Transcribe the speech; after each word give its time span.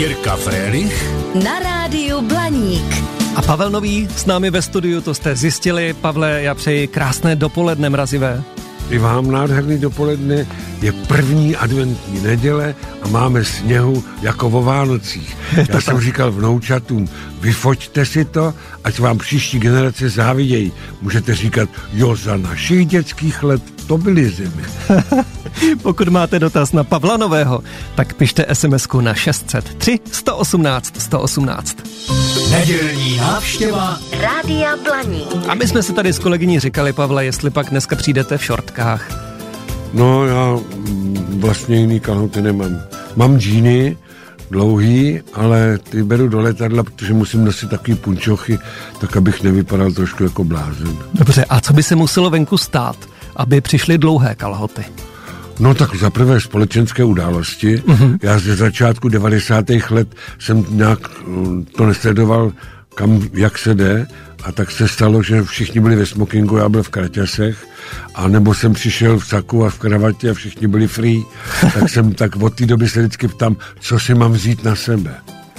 Jirka 0.00 0.36
Frélich 0.36 0.96
na 1.44 1.60
rádiu 1.60 2.24
Blaník. 2.24 2.88
A 3.36 3.42
Pavel 3.42 3.70
Nový 3.70 4.08
s 4.16 4.26
námi 4.26 4.50
ve 4.50 4.62
studiu, 4.62 5.00
to 5.00 5.14
jste 5.14 5.36
zjistili. 5.36 5.92
Pavle, 5.92 6.42
já 6.42 6.54
přeji 6.54 6.86
krásné 6.86 7.36
dopoledne 7.36 7.90
mrazivé. 7.90 8.42
I 8.90 8.98
vám 8.98 9.30
nádherný 9.30 9.78
dopoledne, 9.78 10.46
je 10.82 10.92
první 10.92 11.56
adventní 11.56 12.20
neděle 12.20 12.74
a 13.02 13.08
máme 13.08 13.44
sněhu 13.44 14.04
jako 14.22 14.50
vo 14.50 14.62
Vánocích. 14.62 15.36
Já 15.68 15.80
jsem 15.80 16.00
říkal 16.00 16.32
vnoučatům, 16.32 17.08
vyfoťte 17.40 18.06
si 18.06 18.24
to, 18.24 18.54
ať 18.84 18.98
vám 18.98 19.18
příští 19.18 19.58
generace 19.58 20.08
závidějí. 20.08 20.72
Můžete 21.02 21.34
říkat, 21.34 21.68
jo, 21.92 22.16
za 22.16 22.36
našich 22.36 22.86
dětských 22.86 23.42
let 23.42 23.62
to 23.86 23.98
byly 23.98 24.30
zimy. 24.30 24.64
Pokud 25.82 26.08
máte 26.08 26.38
dotaz 26.38 26.72
na 26.72 26.84
Pavla 26.84 27.16
Nového, 27.16 27.62
tak 27.94 28.14
pište 28.14 28.46
sms 28.52 28.86
na 29.00 29.14
603 29.14 29.98
118 30.12 31.00
118. 31.00 31.76
Nedělní 32.50 33.16
návštěva 33.16 33.98
Rádia 34.20 34.76
Blaník. 34.76 35.48
A 35.48 35.54
my 35.54 35.66
jsme 35.66 35.82
se 35.82 35.92
tady 35.92 36.12
s 36.12 36.18
kolegyní 36.18 36.60
říkali, 36.60 36.92
Pavle, 36.92 37.24
jestli 37.24 37.50
pak 37.50 37.70
dneska 37.70 37.96
přijdete 37.96 38.38
v 38.38 38.44
šortkách. 38.44 39.30
No, 39.92 40.26
já 40.26 40.58
vlastně 41.28 41.76
jiný 41.76 42.00
kalhoty 42.00 42.42
nemám. 42.42 42.80
Mám 43.16 43.38
džíny, 43.38 43.96
dlouhý, 44.50 45.20
ale 45.34 45.78
ty 45.78 46.02
beru 46.02 46.28
do 46.28 46.40
letadla, 46.40 46.82
protože 46.82 47.14
musím 47.14 47.44
nosit 47.44 47.70
takový 47.70 47.94
punčochy, 47.94 48.58
tak 49.00 49.16
abych 49.16 49.42
nevypadal 49.42 49.92
trošku 49.92 50.22
jako 50.22 50.44
blázen. 50.44 50.96
Dobře, 51.14 51.44
a 51.44 51.60
co 51.60 51.72
by 51.72 51.82
se 51.82 51.96
muselo 51.96 52.30
venku 52.30 52.58
stát, 52.58 52.96
aby 53.36 53.60
přišly 53.60 53.98
dlouhé 53.98 54.34
kalhoty? 54.34 54.84
No 55.60 55.74
tak 55.74 55.96
za 55.96 56.10
prvé 56.10 56.40
společenské 56.40 57.04
události. 57.04 57.76
Mm-hmm. 57.76 58.18
Já 58.22 58.38
ze 58.38 58.56
začátku 58.56 59.08
90. 59.08 59.64
let 59.90 60.08
jsem 60.38 60.64
nějak 60.70 61.26
mm, 61.26 61.64
to 61.64 61.86
nesledoval, 61.86 62.52
kam, 62.94 63.28
jak 63.32 63.58
se 63.58 63.74
jde, 63.74 64.06
a 64.42 64.52
tak 64.52 64.70
se 64.70 64.88
stalo, 64.88 65.22
že 65.22 65.42
všichni 65.42 65.80
byli 65.80 65.96
ve 65.96 66.06
smokingu, 66.06 66.56
já 66.56 66.68
byl 66.68 66.82
v 66.82 66.88
kraťasech, 66.88 67.66
a 68.14 68.28
nebo 68.28 68.54
jsem 68.54 68.72
přišel 68.72 69.18
v 69.18 69.26
saku 69.26 69.64
a 69.64 69.70
v 69.70 69.78
kravatě 69.78 70.30
a 70.30 70.34
všichni 70.34 70.66
byli 70.66 70.88
free, 70.88 71.22
tak 71.74 71.88
jsem 71.88 72.12
tak 72.12 72.36
od 72.36 72.54
té 72.54 72.66
doby 72.66 72.88
se 72.88 73.00
vždycky 73.00 73.28
ptám, 73.28 73.56
co 73.80 73.98
si 73.98 74.14
mám 74.14 74.32
vzít 74.32 74.64
na 74.64 74.76
sebe. 74.76 75.14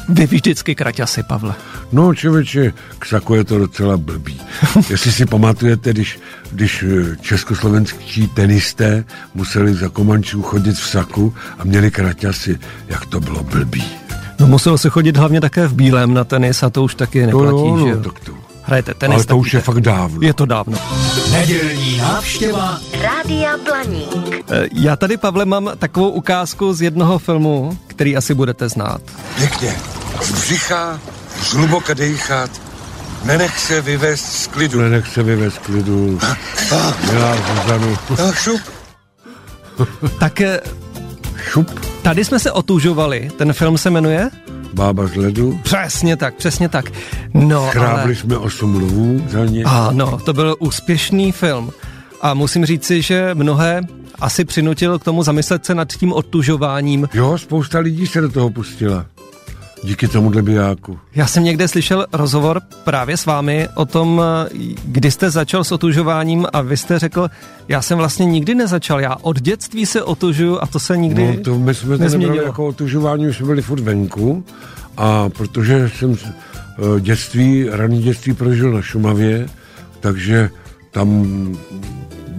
Vy 0.09 0.25
vždycky 0.25 0.75
kraťasy, 0.75 1.23
Pavle. 1.23 1.53
No, 1.91 2.16
člověče, 2.16 2.73
k 2.99 3.05
saku 3.05 3.35
je 3.35 3.44
to 3.44 3.57
docela 3.57 3.97
blbý. 3.97 4.41
Jestli 4.89 5.11
si 5.11 5.25
pamatujete, 5.25 5.94
když, 5.94 6.19
když 6.52 6.83
eh, 6.83 7.16
československí 7.21 8.27
tenisté 8.27 9.03
museli 9.33 9.73
za 9.73 9.89
Komančů 9.89 10.41
chodit 10.41 10.73
v 10.73 10.88
saku 10.88 11.33
a 11.59 11.63
měli 11.63 11.91
kraťasy, 11.91 12.59
jak 12.88 13.05
to 13.05 13.19
bylo 13.19 13.44
blbý. 13.44 13.83
No 14.39 14.47
muselo 14.47 14.77
se 14.77 14.89
chodit 14.89 15.17
hlavně 15.17 15.41
také 15.41 15.67
v 15.67 15.73
bílém 15.73 16.13
na 16.13 16.23
tenis 16.23 16.63
a 16.63 16.69
to 16.69 16.83
už 16.83 16.95
taky 16.95 17.25
neplatí, 17.25 17.72
no, 17.72 17.77
že 17.77 17.83
no, 17.83 17.89
jo? 17.89 18.02
tak 18.03 18.19
to. 18.19 18.33
Hrajete 18.63 18.94
tenis, 18.94 19.16
Ale 19.16 19.25
to 19.25 19.38
už 19.38 19.53
je 19.53 19.61
fakt 19.61 19.81
dávno. 19.81 20.22
Je 20.22 20.33
to 20.33 20.45
dávno. 20.45 20.77
Nedělní 21.31 21.97
návštěva 21.97 22.79
Rádia 23.02 23.57
Blaník. 23.57 24.20
E, 24.52 24.67
Já 24.73 24.95
tady, 24.95 25.17
Pavle, 25.17 25.45
mám 25.45 25.71
takovou 25.80 26.09
ukázku 26.09 26.73
z 26.73 26.81
jednoho 26.81 27.19
filmu, 27.19 27.77
který 27.88 28.17
asi 28.17 28.33
budete 28.33 28.69
znát. 28.69 29.02
Pěkně. 29.38 29.75
Z 30.21 30.31
břicha, 30.31 30.99
zhluboka 31.49 31.94
dejchat, 31.94 32.49
nenech 33.25 33.59
se 33.59 33.81
vyvést 33.81 34.25
z 34.25 34.47
klidu. 34.47 34.81
Nenech 34.81 35.07
se 35.07 35.23
vyvést 35.23 35.57
klidu. 35.57 36.19
Milá 37.11 37.35
Zuzanu. 37.38 37.97
A 38.29 38.31
šup. 38.33 38.61
Tak 40.19 40.41
e, 40.41 40.61
Šup. 41.52 41.79
tady 42.02 42.25
jsme 42.25 42.39
se 42.39 42.52
otužovali. 42.52 43.29
Ten 43.38 43.53
film 43.53 43.77
se 43.77 43.89
jmenuje? 43.89 44.29
Bába 44.73 45.07
z 45.07 45.16
ledu. 45.16 45.59
Přesně 45.63 46.17
tak, 46.17 46.35
přesně 46.35 46.69
tak. 46.69 46.91
No, 47.33 47.67
Chrábli 47.72 48.02
ale... 48.03 48.16
jsme 48.16 48.38
osm 48.38 48.75
lvů 48.75 49.22
za 49.29 49.45
ně. 49.45 49.63
Ano, 49.63 50.19
to 50.25 50.33
byl 50.33 50.56
úspěšný 50.59 51.31
film. 51.31 51.72
A 52.21 52.33
musím 52.33 52.65
říci, 52.65 53.01
že 53.01 53.29
mnohé 53.33 53.81
asi 54.19 54.45
přinutil 54.45 54.99
k 54.99 55.03
tomu 55.03 55.23
zamyslet 55.23 55.65
se 55.65 55.75
nad 55.75 55.87
tím 55.93 56.13
otužováním. 56.13 57.07
Jo, 57.13 57.37
spousta 57.37 57.79
lidí 57.79 58.07
se 58.07 58.21
do 58.21 58.29
toho 58.29 58.49
pustila. 58.49 59.05
Díky 59.83 60.07
tomuhle 60.07 60.41
bijáku. 60.41 60.99
Já 61.15 61.27
jsem 61.27 61.43
někde 61.43 61.67
slyšel 61.67 62.05
rozhovor 62.13 62.61
právě 62.83 63.17
s 63.17 63.25
vámi 63.25 63.67
o 63.75 63.85
tom, 63.85 64.21
kdy 64.85 65.11
jste 65.11 65.29
začal 65.29 65.63
s 65.63 65.71
otužováním 65.71 66.47
a 66.53 66.61
vy 66.61 66.77
jste 66.77 66.99
řekl, 66.99 67.29
já 67.67 67.81
jsem 67.81 67.97
vlastně 67.97 68.25
nikdy 68.25 68.55
nezačal, 68.55 68.99
já 69.01 69.15
od 69.21 69.39
dětství 69.41 69.85
se 69.85 70.03
otužuju 70.03 70.57
a 70.61 70.65
to 70.65 70.79
se 70.79 70.97
nikdy 70.97 71.27
No, 71.38 71.43
to 71.43 71.59
my 71.59 71.73
jsme 71.75 71.88
to 71.88 71.91
nebrali 71.91 72.03
nezměnilo. 72.11 72.45
jako 72.45 72.67
otužování, 72.67 73.27
už 73.27 73.38
jsme 73.38 73.45
byli 73.45 73.61
furt 73.61 73.79
venku. 73.81 74.43
A 74.97 75.29
protože 75.29 75.91
jsem 75.95 76.15
eh, 76.15 76.99
dětství, 76.99 77.65
raný 77.71 78.01
dětství 78.01 78.33
prožil 78.33 78.71
na 78.71 78.81
Šumavě, 78.81 79.47
takže 79.99 80.49
tam 80.91 81.25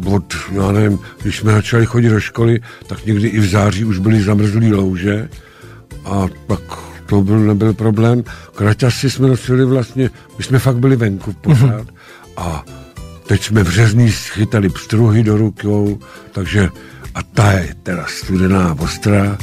od, 0.07 0.35
já 0.53 0.73
nevím, 0.73 0.99
když 1.23 1.39
jsme 1.39 1.53
začali 1.53 1.87
chodit 1.87 2.09
do 2.09 2.21
školy, 2.21 2.61
tak 2.87 3.07
někdy 3.07 3.29
i 3.29 3.41
v 3.41 3.51
září 3.51 3.85
už 3.85 3.99
byly 3.99 4.23
zamrzlý 4.23 4.73
louže 4.73 5.29
a 6.05 6.27
pak 6.47 6.61
to 7.07 7.23
byl, 7.23 7.39
nebyl 7.41 7.75
problém. 7.75 8.25
Kraťasy 8.55 9.11
jsme 9.11 9.29
nosili 9.29 9.65
vlastně, 9.65 10.11
my 10.39 10.45
jsme 10.45 10.59
fakt 10.59 10.77
byli 10.77 10.97
venku 10.97 11.33
pořád 11.33 11.87
a 12.37 12.65
teď 13.27 13.43
jsme 13.43 13.63
v 13.63 13.69
řezní 13.69 14.13
schytali 14.13 14.69
pstruhy 14.69 15.23
do 15.23 15.37
rukou, 15.37 15.99
takže 16.33 16.69
a 17.15 17.23
ta 17.23 17.53
je 17.53 17.75
teda 17.83 18.07
studená, 18.09 18.77
ostrá, 18.81 19.39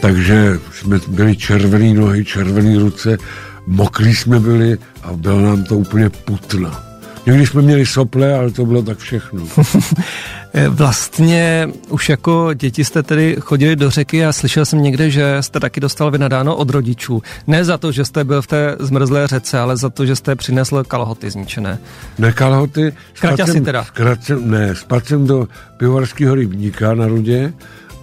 takže 0.00 0.58
jsme 0.72 1.00
byli 1.08 1.36
červený 1.36 1.94
nohy, 1.94 2.24
červený 2.24 2.78
ruce, 2.78 3.18
mokrý 3.66 4.14
jsme 4.14 4.40
byli 4.40 4.78
a 5.02 5.12
bylo 5.12 5.40
nám 5.40 5.64
to 5.64 5.76
úplně 5.76 6.10
putno. 6.10 6.89
Někdy 7.26 7.46
jsme 7.46 7.62
měli 7.62 7.86
sople, 7.86 8.34
ale 8.34 8.50
to 8.50 8.66
bylo 8.66 8.82
tak 8.82 8.98
všechno. 8.98 9.46
Vlastně 10.68 11.68
už 11.88 12.08
jako 12.08 12.54
děti 12.54 12.84
jste 12.84 13.02
tedy 13.02 13.36
chodili 13.40 13.76
do 13.76 13.90
řeky 13.90 14.24
a 14.26 14.32
slyšel 14.32 14.64
jsem 14.64 14.82
někde, 14.82 15.10
že 15.10 15.36
jste 15.40 15.60
taky 15.60 15.80
dostal 15.80 16.10
vynadáno 16.10 16.56
od 16.56 16.70
rodičů. 16.70 17.22
Ne 17.46 17.64
za 17.64 17.78
to, 17.78 17.92
že 17.92 18.04
jste 18.04 18.24
byl 18.24 18.42
v 18.42 18.46
té 18.46 18.76
zmrzlé 18.78 19.26
řece, 19.26 19.58
ale 19.58 19.76
za 19.76 19.90
to, 19.90 20.06
že 20.06 20.16
jste 20.16 20.36
přinesl 20.36 20.84
kalhoty 20.84 21.30
zničené. 21.30 21.78
Ne 22.18 22.32
kalhoty. 22.32 22.92
Kraťasy 23.20 23.60
teda. 23.60 23.86
jsem- 24.20 24.50
ne, 24.50 24.74
spadl 24.74 25.06
jsem 25.06 25.26
do 25.26 25.48
pivovarského 25.76 26.34
rybníka 26.34 26.94
na 26.94 27.06
rudě 27.06 27.52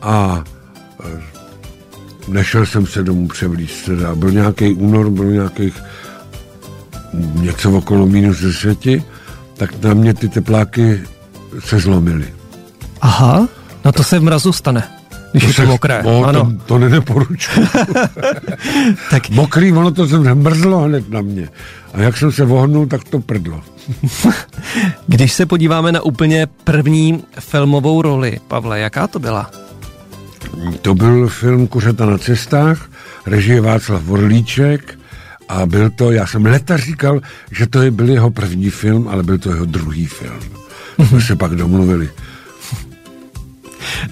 a 0.01 0.44
eh, 1.06 1.22
nešel 2.27 2.66
jsem 2.66 2.88
se 2.88 3.03
domů 3.03 3.27
převlíct. 3.27 3.85
Teda. 3.85 4.16
Byl 4.16 4.31
nějaký 4.31 4.73
únor, 4.73 5.09
byl 5.09 5.25
nějakých 5.25 5.83
něco 7.13 7.72
okolo 7.72 8.06
minus 8.07 8.40
deseti, 8.41 9.03
tak 9.57 9.84
na 9.84 9.94
mě 9.94 10.13
ty 10.13 10.29
tepláky 10.29 11.01
se 11.59 11.79
zlomily. 11.79 12.25
Aha, 13.01 13.47
no 13.85 13.91
to 13.91 14.03
se 14.03 14.19
v 14.19 14.23
mrazu 14.23 14.53
stane, 14.53 14.84
když 15.31 15.44
je 15.44 15.53
to 15.53 15.62
se- 15.62 15.66
mokré. 15.66 16.01
No, 16.06 16.23
ano. 16.25 16.41
To, 16.45 16.63
to 16.66 16.79
nedoporučuji. 16.79 17.68
Tak 19.09 19.29
Mokrý, 19.29 19.72
ono 19.73 19.91
to 19.91 20.07
se 20.07 20.35
mrzlo 20.35 20.79
hned 20.79 21.09
na 21.09 21.22
mě. 21.22 21.50
A 21.94 22.01
jak 22.01 22.18
jsem 22.18 22.31
se 22.31 22.45
vohnul, 22.45 22.88
tak 22.88 23.03
to 23.03 23.19
prdlo. 23.19 23.62
když 25.07 25.34
se 25.34 25.45
podíváme 25.45 25.91
na 25.91 26.01
úplně 26.01 26.47
první 26.63 27.24
filmovou 27.39 28.01
roli, 28.01 28.39
Pavle, 28.47 28.79
jaká 28.79 29.07
to 29.07 29.19
byla? 29.19 29.51
To 30.81 30.95
byl 30.95 31.28
film 31.28 31.68
Kuřata 31.68 32.06
na 32.06 32.18
cestách, 32.18 32.89
režie 33.25 33.62
Václav 33.62 34.03
Vorlíček 34.03 34.96
a 35.49 35.65
byl 35.65 35.89
to, 35.89 36.11
já 36.11 36.27
jsem 36.27 36.45
leta 36.45 36.77
říkal, 36.77 37.21
že 37.51 37.67
to 37.67 37.81
je- 37.81 37.91
byl 37.91 38.09
jeho 38.09 38.31
první 38.31 38.69
film, 38.69 39.07
ale 39.07 39.23
byl 39.23 39.37
to 39.37 39.49
jeho 39.49 39.65
druhý 39.65 40.05
film. 40.05 40.39
Jsme 41.07 41.21
se 41.21 41.35
pak 41.35 41.51
domluvili. 41.55 42.09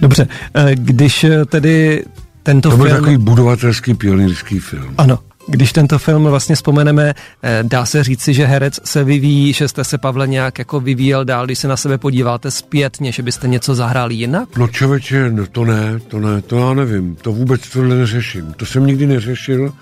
Dobře, 0.02 0.28
eh, 0.54 0.76
když 0.76 1.24
eh, 1.24 1.46
tedy 1.46 2.04
tento 2.44 2.70
To 2.70 2.78
byl 2.78 2.86
film... 2.86 2.98
takový 2.98 3.18
budovatelský 3.18 3.94
pionýrský 3.94 4.60
film. 4.60 4.94
Ano, 4.98 5.20
když 5.48 5.72
tento 5.74 6.00
film 6.00 6.24
vlastně 6.24 6.56
vzpomeneme, 6.56 7.14
eh, 7.44 7.60
dá 7.64 7.86
se 7.86 8.04
říci, 8.04 8.34
že 8.34 8.46
herec 8.46 8.80
se 8.84 9.04
vyvíjí, 9.04 9.54
že 9.54 9.68
jste 9.68 9.84
se, 9.84 9.98
Pavle, 9.98 10.28
nějak 10.28 10.60
jako 10.60 10.80
vyvíjel 10.80 11.26
dál, 11.26 11.46
když 11.46 11.60
se 11.60 11.68
na 11.68 11.78
sebe 11.78 11.98
podíváte 11.98 12.52
zpětně, 12.52 13.12
že 13.12 13.24
byste 13.24 13.48
něco 13.48 13.76
zahráli 13.76 14.16
jinak? 14.16 14.58
No 14.58 14.68
člověče, 14.68 15.32
no 15.32 15.48
to 15.48 15.66
ne, 15.66 16.00
to 16.08 16.20
ne, 16.20 16.42
to 16.42 16.58
já 16.58 16.74
nevím, 16.74 17.16
to 17.16 17.32
vůbec 17.32 17.70
tohle 17.70 17.96
neřeším. 17.96 18.54
To 18.58 18.66
jsem 18.66 18.86
nikdy 18.86 19.08
neřešil, 19.08 19.74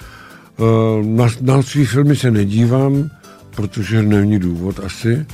na, 1.03 1.25
na 1.41 1.61
svý 1.61 1.85
filmy 1.85 2.15
se 2.15 2.31
nedívám, 2.31 3.09
protože 3.55 4.03
není 4.03 4.39
důvod 4.39 4.79
asi. 4.85 5.25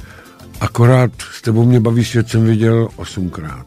Akorát 0.62 1.12
s 1.32 1.42
tebou 1.42 1.66
mě 1.66 1.80
baví 1.80 2.06
svět 2.06 2.30
jsem 2.30 2.46
viděl 2.46 2.88
osmkrát. 2.96 3.66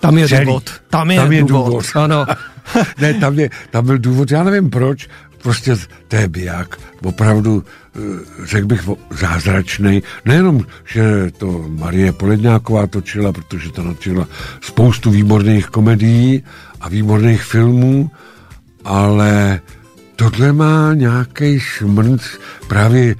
Tam 0.00 0.18
je 0.18 0.28
Celý. 0.28 0.46
důvod. 0.46 0.70
Tam 0.90 1.10
je, 1.10 1.16
Tam 1.20 1.32
je 1.32 1.42
důvod. 1.42 1.66
důvod. 1.66 1.84
Ano. 1.94 2.26
ne, 3.00 3.14
tam, 3.14 3.38
je, 3.38 3.50
tam 3.70 3.86
byl 3.86 3.98
důvod, 3.98 4.30
já 4.30 4.44
nevím 4.44 4.70
proč, 4.70 5.08
prostě 5.42 5.76
to 6.08 6.16
je 6.16 6.28
biják, 6.28 6.76
opravdu, 7.02 7.64
eh, 7.96 8.00
řekl 8.44 8.66
bych, 8.66 8.88
zázračný. 9.10 10.02
Nejenom, 10.24 10.64
že 10.84 11.30
to 11.38 11.64
Marie 11.68 12.12
Poledňáková 12.12 12.86
točila, 12.86 13.32
protože 13.32 13.72
to 13.72 13.82
natočila 13.82 14.28
spoustu 14.60 15.10
výborných 15.10 15.66
komedií 15.66 16.42
a 16.80 16.88
výborných 16.88 17.42
filmů, 17.42 18.10
ale 18.84 19.60
tohle 20.16 20.52
má 20.52 20.94
nějaký 20.94 21.60
šmrnc 21.60 22.22
právě 22.68 23.14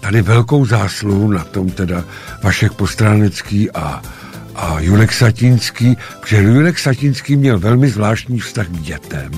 tady 0.00 0.22
velkou 0.22 0.64
zásluhu 0.64 1.30
na 1.30 1.44
tom 1.44 1.70
teda 1.70 2.04
Vašek 2.42 2.72
Postránecký 2.72 3.70
a, 3.70 4.02
a 4.54 4.80
Julek 4.80 5.12
Satinský, 5.12 5.96
protože 6.20 6.42
Julek 6.42 6.78
Satinský 6.78 7.36
měl 7.36 7.58
velmi 7.58 7.88
zvláštní 7.88 8.38
vztah 8.38 8.66
k 8.66 8.80
dětem. 8.80 9.30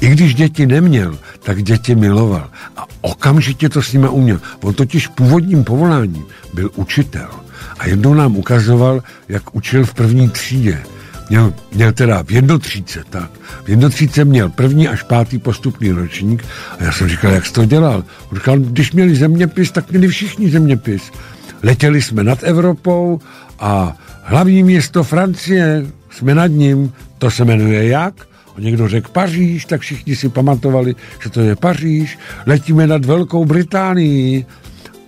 I 0.00 0.08
když 0.08 0.34
děti 0.34 0.66
neměl, 0.66 1.18
tak 1.42 1.62
děti 1.62 1.94
miloval. 1.94 2.50
A 2.76 2.86
okamžitě 3.00 3.68
to 3.68 3.82
s 3.82 3.92
nimi 3.92 4.08
uměl. 4.08 4.40
On 4.60 4.74
totiž 4.74 5.06
původním 5.06 5.64
povoláním 5.64 6.24
byl 6.54 6.70
učitel. 6.74 7.28
A 7.78 7.86
jednou 7.86 8.14
nám 8.14 8.36
ukazoval, 8.36 9.02
jak 9.28 9.54
učil 9.54 9.86
v 9.86 9.94
první 9.94 10.28
třídě. 10.28 10.82
Měl, 11.30 11.54
měl 11.74 11.92
teda 11.92 12.22
v 12.22 12.30
jednotříce, 12.30 13.04
tak. 13.10 13.30
V 13.64 13.68
jednotříce 13.68 14.24
měl 14.24 14.48
první 14.48 14.88
až 14.88 15.02
pátý 15.02 15.38
postupný 15.38 15.90
ročník 15.90 16.44
a 16.78 16.84
já 16.84 16.92
jsem 16.92 17.08
říkal, 17.08 17.32
jak 17.32 17.46
jsi 17.46 17.52
to 17.52 17.64
dělal. 17.64 18.04
On 18.32 18.38
říkal, 18.38 18.58
když 18.58 18.92
měli 18.92 19.16
zeměpis, 19.16 19.70
tak 19.70 19.90
měli 19.90 20.08
všichni 20.08 20.50
zeměpis. 20.50 21.02
Letěli 21.62 22.02
jsme 22.02 22.24
nad 22.24 22.38
Evropou 22.42 23.20
a 23.58 23.96
hlavní 24.22 24.62
město 24.62 25.04
Francie, 25.04 25.86
jsme 26.10 26.34
nad 26.34 26.46
ním, 26.46 26.92
to 27.18 27.30
se 27.30 27.44
jmenuje 27.44 27.88
jak? 27.88 28.14
Někdo 28.58 28.88
řekl 28.88 29.10
Paříž, 29.12 29.64
tak 29.64 29.80
všichni 29.80 30.16
si 30.16 30.28
pamatovali, 30.28 30.94
že 31.22 31.30
to 31.30 31.40
je 31.40 31.56
Paříž. 31.56 32.18
Letíme 32.46 32.86
nad 32.86 33.04
Velkou 33.04 33.44
Británii 33.44 34.46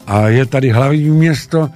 a 0.07 0.29
je 0.29 0.47
tady 0.47 0.71
hlavní 0.71 1.11
město 1.11 1.71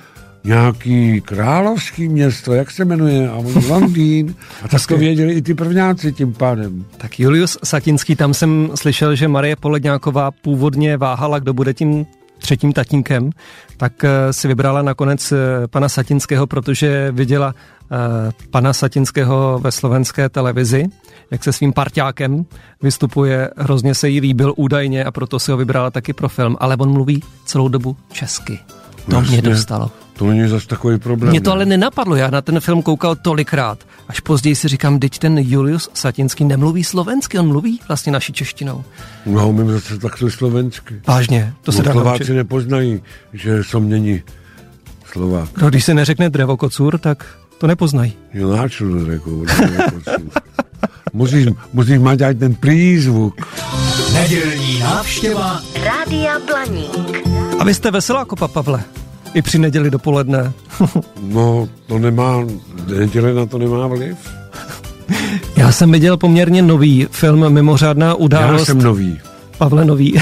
nějaký 0.47 1.21
královský 1.21 2.09
město, 2.09 2.55
jak 2.55 2.71
se 2.71 2.85
jmenuje, 2.85 3.29
a 3.29 3.35
on 3.35 3.67
Londýn. 3.69 4.35
A 4.63 4.69
tak 4.69 4.87
to 4.87 4.97
věděli 4.97 5.33
i 5.33 5.43
ty 5.43 5.55
prvňáci 5.55 6.13
tím 6.13 6.33
pádem. 6.33 6.85
Tak 6.97 7.21
Julius 7.21 7.59
Satinský, 7.65 8.17
tam 8.17 8.35
jsem 8.35 8.71
slyšel, 8.75 9.15
že 9.15 9.29
Marie 9.29 9.57
Poledňáková 9.57 10.31
původně 10.31 10.97
váhala, 10.97 11.39
kdo 11.39 11.55
bude 11.55 11.75
tím 11.75 12.07
třetím 12.39 12.73
tatínkem, 12.73 13.31
tak 13.77 14.05
eh, 14.05 14.33
si 14.33 14.49
vybrala 14.49 14.83
nakonec 14.83 15.33
eh, 15.33 15.37
pana 15.67 15.89
Satinského, 15.89 16.47
protože 16.47 17.13
viděla 17.13 17.55
eh, 17.55 17.97
pana 18.51 18.73
Satinského 18.73 19.61
ve 19.63 19.73
slovenské 19.73 20.29
televizi, 20.29 20.85
jak 21.31 21.45
se 21.45 21.53
svým 21.53 21.73
parťákem 21.73 22.45
vystupuje, 22.83 23.51
hrozně 23.57 23.95
se 23.95 24.09
jí 24.09 24.21
líbil 24.21 24.55
údajně 24.57 25.05
a 25.05 25.11
proto 25.11 25.39
si 25.39 25.51
ho 25.51 25.57
vybrala 25.57 25.91
taky 25.91 26.13
pro 26.13 26.29
film, 26.29 26.57
ale 26.61 26.77
on 26.77 26.93
mluví 26.93 27.23
celou 27.45 27.69
dobu 27.69 27.97
česky. 28.13 28.59
To 29.11 29.17
Jasně. 29.17 29.31
mě 29.31 29.43
dostalo. 29.43 30.06
To 30.19 30.27
není 30.27 30.49
zase 30.49 30.67
takový 30.67 30.99
problém. 30.99 31.31
Mě 31.31 31.41
to 31.41 31.51
ne? 31.51 31.55
ale 31.55 31.65
nenapadlo, 31.67 32.17
já 32.17 32.31
na 32.31 32.41
ten 32.43 32.61
film 32.61 32.83
koukal 32.83 33.17
tolikrát. 33.17 33.79
Až 34.09 34.21
později 34.21 34.57
si 34.57 34.69
říkám, 34.69 34.99
teď 34.99 35.19
ten 35.19 35.39
Julius 35.39 35.91
Satinský 35.95 36.45
nemluví 36.45 36.85
slovensky, 36.85 37.39
on 37.39 37.49
mluví 37.49 37.81
vlastně 37.89 38.13
naší 38.13 38.33
češtinou. 38.33 38.85
No, 39.27 39.49
umím 39.49 39.71
zase 39.71 39.99
takhle 39.99 40.31
slovensky. 40.31 40.95
Vážně, 41.07 41.53
to 41.63 41.73
se 41.73 41.79
No, 41.79 41.85
dá 41.85 41.93
Slováci 41.93 42.19
naučit. 42.23 42.33
nepoznají, 42.35 43.03
že 43.33 43.65
som 43.65 43.89
není 43.89 44.23
Slovák. 45.13 45.49
No, 45.63 45.69
když 45.69 45.85
se 45.85 45.95
neřekne 45.95 46.31
drevokocur, 46.31 46.99
tak 46.99 47.25
to 47.59 47.67
nepoznají. 47.67 48.13
Junáču 48.35 49.05
řekl. 49.07 49.43
Musíš, 51.13 51.47
musíš 51.73 51.99
mať 51.99 52.21
aj 52.21 52.35
ten 52.35 52.53
prízvuk. 52.55 53.35
Nedělní 54.13 54.79
návštěva 54.81 55.61
Rádia 55.85 56.39
Blaník. 56.47 57.25
A 57.59 57.65
vy 57.65 57.75
jste 57.75 57.91
veselá 57.91 58.25
kopa, 58.25 58.49
Pavle. 58.49 58.85
I 59.35 59.43
při 59.43 59.59
neděli 59.59 59.91
dopoledne. 59.91 60.53
No, 61.23 61.69
to 61.87 61.99
nemá, 61.99 62.45
neděle 62.99 63.35
na 63.35 63.47
to 63.47 63.59
nemá 63.59 63.87
vliv. 63.87 64.17
Já 65.57 65.73
jsem 65.73 65.93
viděl 65.93 66.17
poměrně 66.17 66.63
nový 66.63 67.07
film 67.11 67.51
Mimořádná 67.53 68.07
Já 68.07 68.15
událost. 68.15 68.65
jsem 68.65 68.83
nový. 68.83 69.19
Pavle 69.59 69.85
Nový. 69.85 70.15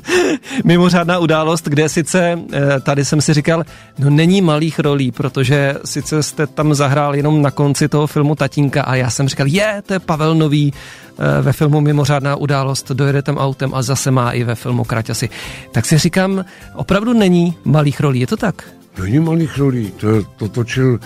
Mimořádná 0.64 1.18
událost, 1.18 1.68
kde 1.68 1.88
sice 1.88 2.38
eh, 2.52 2.80
tady 2.80 3.04
jsem 3.04 3.20
si 3.20 3.34
říkal, 3.34 3.64
no 3.98 4.10
není 4.10 4.42
malých 4.42 4.78
rolí, 4.78 5.12
protože 5.12 5.74
sice 5.84 6.22
jste 6.22 6.46
tam 6.46 6.74
zahrál 6.74 7.14
jenom 7.14 7.42
na 7.42 7.50
konci 7.50 7.88
toho 7.88 8.06
filmu 8.06 8.34
Tatínka 8.34 8.82
a 8.82 8.94
já 8.94 9.10
jsem 9.10 9.28
říkal, 9.28 9.46
je, 9.46 9.82
to 9.86 9.92
je 9.92 9.98
Pavel 9.98 10.34
Nový 10.34 10.72
eh, 11.18 11.42
ve 11.42 11.52
filmu 11.52 11.80
Mimořádná 11.80 12.36
událost, 12.36 12.90
dojede 12.90 13.22
tam 13.22 13.38
autem 13.38 13.74
a 13.74 13.82
zase 13.82 14.10
má 14.10 14.30
i 14.30 14.44
ve 14.44 14.54
filmu 14.54 14.84
Kraťasy. 14.84 15.28
Tak 15.72 15.86
si 15.86 15.98
říkám, 15.98 16.44
opravdu 16.74 17.12
není 17.12 17.54
malých 17.64 18.00
rolí, 18.00 18.20
je 18.20 18.26
to 18.26 18.36
tak? 18.36 18.64
Není 19.02 19.18
malých 19.18 19.58
rolí. 19.58 19.92
To, 19.96 20.22
to 20.36 20.48
točil 20.48 20.98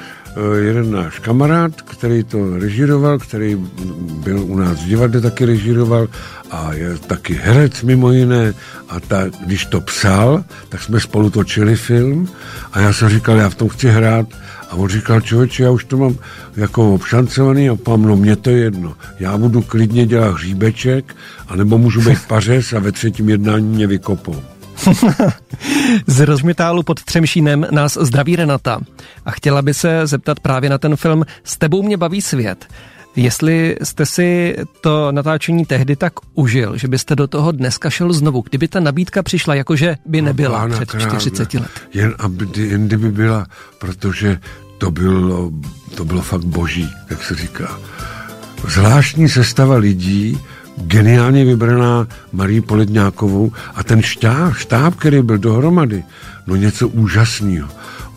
jeden 0.59 0.91
náš 0.91 1.19
kamarád, 1.19 1.83
který 1.83 2.25
to 2.25 2.59
režíroval, 2.59 3.19
který 3.19 3.57
byl 4.25 4.41
u 4.41 4.57
nás 4.57 4.79
v 4.79 4.87
divadle 4.87 5.21
taky 5.21 5.45
režíroval 5.45 6.09
a 6.51 6.73
je 6.73 6.99
taky 6.99 7.35
herec 7.35 7.83
mimo 7.83 8.13
jiné. 8.13 8.55
A 8.89 9.01
ta, 9.01 9.23
když 9.47 9.67
to 9.67 9.81
psal, 9.81 10.45
tak 10.69 10.83
jsme 10.83 11.01
spolu 11.01 11.31
točili 11.31 11.77
film 11.77 12.29
a 12.73 12.81
já 12.81 12.93
jsem 12.93 13.09
říkal, 13.09 13.37
já 13.37 13.49
v 13.49 13.55
tom 13.55 13.69
chci 13.69 13.89
hrát. 13.89 14.27
A 14.71 14.75
on 14.75 14.89
říkal, 14.89 15.21
člověče, 15.21 15.63
já 15.63 15.71
už 15.71 15.85
to 15.85 15.97
mám 15.97 16.17
jako 16.57 16.95
obšancovaný 16.95 17.69
a 17.69 17.77
pám, 17.77 18.03
no 18.03 18.17
mě 18.17 18.37
to 18.37 18.51
je 18.51 18.57
jedno. 18.57 18.95
Já 19.21 19.39
budu 19.39 19.63
klidně 19.63 20.07
dělat 20.07 20.35
hříbeček, 20.35 21.17
anebo 21.49 21.79
můžu 21.79 22.03
být 22.03 22.19
pařez 22.29 22.73
a 22.73 22.79
ve 22.79 22.93
třetím 22.93 23.29
jednání 23.29 23.69
mě 23.69 23.87
vykopou. 23.87 24.43
Z 26.07 26.21
rozmitálu 26.21 26.83
pod 26.83 27.05
Třemšínem 27.05 27.67
nás 27.71 27.99
zdraví 28.01 28.37
Renata 28.37 28.81
a 29.25 29.31
chtěla 29.31 29.63
by 29.63 29.75
se 29.75 30.07
zeptat 30.07 30.41
právě 30.41 30.71
na 30.71 30.79
ten 30.79 30.97
film 30.97 31.25
S 31.45 31.59
tebou 31.59 31.83
mě 31.83 31.97
baví 31.97 32.23
svět. 32.23 32.67
Jestli 33.17 33.77
jste 33.83 34.07
si 34.07 34.57
to 34.81 35.13
natáčení 35.13 35.67
tehdy 35.67 35.97
tak 35.97 36.13
užil, 36.35 36.77
že 36.77 36.89
byste 36.89 37.17
do 37.17 37.27
toho 37.27 37.53
dneska 37.53 37.91
šel 37.91 38.13
znovu, 38.13 38.41
kdyby 38.41 38.69
ta 38.69 38.81
nabídka 38.81 39.23
přišla, 39.23 39.55
jakože 39.55 39.97
by 40.07 40.23
nebyla 40.23 40.59
Pána 40.59 40.77
před 40.77 40.91
krále, 40.91 41.21
40 41.21 41.55
let. 41.55 41.71
Jen, 41.95 42.15
aby, 42.19 42.47
jen 42.57 42.87
kdyby 42.87 43.13
byla, 43.13 43.47
protože 43.79 44.41
to 44.79 44.91
bylo, 44.91 45.51
to 45.95 46.05
bylo 46.05 46.23
fakt 46.23 46.45
boží, 46.45 46.91
jak 47.11 47.23
se 47.23 47.35
říká. 47.35 47.79
Zvláštní 48.69 49.29
sestava 49.29 49.77
lidí, 49.77 50.39
geniálně 50.81 51.45
vybraná 51.45 52.07
Marí 52.33 52.61
Poledňákovou 52.61 53.53
a 53.75 53.85
ten 53.85 54.03
štáb, 54.03 54.55
štáb, 54.55 54.95
který 54.95 55.23
byl 55.23 55.39
dohromady, 55.39 56.05
no 56.47 56.57
něco 56.57 56.89
úžasného. 56.89 57.69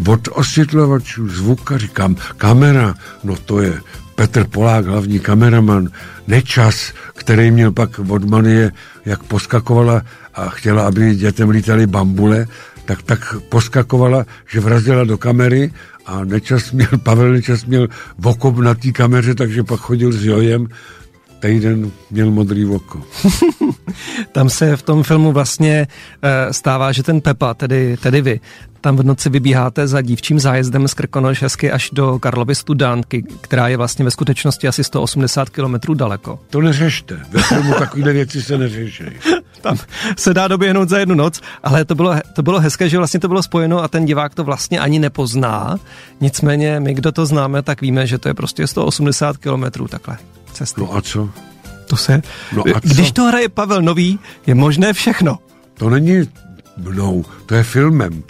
Od 0.07 0.27
osvětlovačů, 0.31 1.29
zvuka, 1.29 1.77
říkám, 1.77 2.15
kamera, 2.37 2.95
no 3.23 3.35
to 3.35 3.61
je 3.61 3.81
Petr 4.15 4.43
Polák, 4.43 4.85
hlavní 4.85 5.19
kameraman, 5.19 5.89
Nečas, 6.27 6.93
který 7.13 7.51
měl 7.51 7.71
pak 7.71 7.99
od 7.99 8.23
Manie, 8.23 8.71
jak 9.05 9.23
poskakovala 9.23 10.01
a 10.33 10.49
chtěla, 10.49 10.87
aby 10.87 11.15
dětem 11.15 11.49
lítali 11.49 11.87
bambule, 11.87 12.47
tak 12.85 13.01
tak 13.01 13.35
poskakovala, 13.49 14.25
že 14.47 14.59
vrazila 14.59 15.03
do 15.03 15.17
kamery 15.17 15.71
a 16.05 16.23
Nečas 16.23 16.71
měl, 16.71 16.87
Pavel 17.03 17.31
Nečas 17.31 17.65
měl 17.65 17.87
vokop 18.17 18.57
na 18.57 18.73
té 18.73 18.91
kameře, 18.91 19.35
takže 19.35 19.63
pak 19.63 19.79
chodil 19.79 20.11
s 20.11 20.25
Jojem, 20.25 20.67
týden 21.43 21.91
měl 22.11 22.31
modrý 22.31 22.65
oko. 22.65 23.03
Tam 24.31 24.49
se 24.49 24.77
v 24.77 24.81
tom 24.81 25.03
filmu 25.03 25.31
vlastně 25.31 25.87
eh, 26.21 26.53
stává, 26.53 26.91
že 26.91 27.03
ten 27.03 27.21
Pepa, 27.21 27.53
tedy, 27.53 27.97
tedy 27.97 28.21
vy, 28.21 28.39
tam 28.81 28.97
v 28.97 29.03
noci 29.03 29.29
vybíháte 29.29 29.87
za 29.87 30.01
dívčím 30.01 30.39
zájezdem 30.39 30.87
z 30.87 30.93
Krkonošesky 30.93 31.71
až 31.71 31.89
do 31.93 32.19
Karlovy 32.19 32.55
Studánky, 32.55 33.23
která 33.41 33.67
je 33.67 33.77
vlastně 33.77 34.05
ve 34.05 34.11
skutečnosti 34.11 34.67
asi 34.67 34.83
180 34.83 35.49
kilometrů 35.49 35.93
daleko. 35.93 36.39
To 36.49 36.61
neřešte. 36.61 37.19
Ve 37.29 37.41
filmu 37.41 37.73
takovýhle 37.73 38.13
věci 38.13 38.41
se 38.41 38.57
neřeší. 38.57 39.03
Tam 39.61 39.77
se 40.17 40.33
dá 40.33 40.47
doběhnout 40.47 40.89
za 40.89 40.99
jednu 40.99 41.15
noc, 41.15 41.41
ale 41.63 41.85
to 41.85 41.95
bylo, 41.95 42.15
to 42.35 42.43
bylo 42.43 42.59
hezké, 42.59 42.89
že 42.89 42.97
vlastně 42.97 43.19
to 43.19 43.27
bylo 43.27 43.43
spojeno 43.43 43.83
a 43.83 43.87
ten 43.87 44.05
divák 44.05 44.35
to 44.35 44.43
vlastně 44.43 44.79
ani 44.79 44.99
nepozná. 44.99 45.79
Nicméně 46.21 46.79
my, 46.79 46.93
kdo 46.93 47.11
to 47.11 47.25
známe, 47.25 47.61
tak 47.61 47.81
víme, 47.81 48.07
že 48.07 48.17
to 48.17 48.27
je 48.27 48.33
prostě 48.33 48.67
180 48.67 49.37
kilometrů 49.37 49.87
takhle 49.87 50.17
cesty. 50.53 50.81
No 50.81 50.95
a 50.95 51.01
co? 51.01 51.29
To 51.87 51.97
se, 51.97 52.21
No 52.55 52.63
a 52.75 52.81
co? 52.81 52.87
když 52.87 53.11
to 53.11 53.23
hraje 53.23 53.49
Pavel 53.49 53.81
Nový, 53.81 54.19
je 54.47 54.55
možné 54.55 54.93
všechno. 54.93 55.39
To 55.73 55.89
není 55.89 56.29
mnou, 56.77 57.25
to 57.45 57.55
je 57.55 57.63
filmem. 57.63 58.23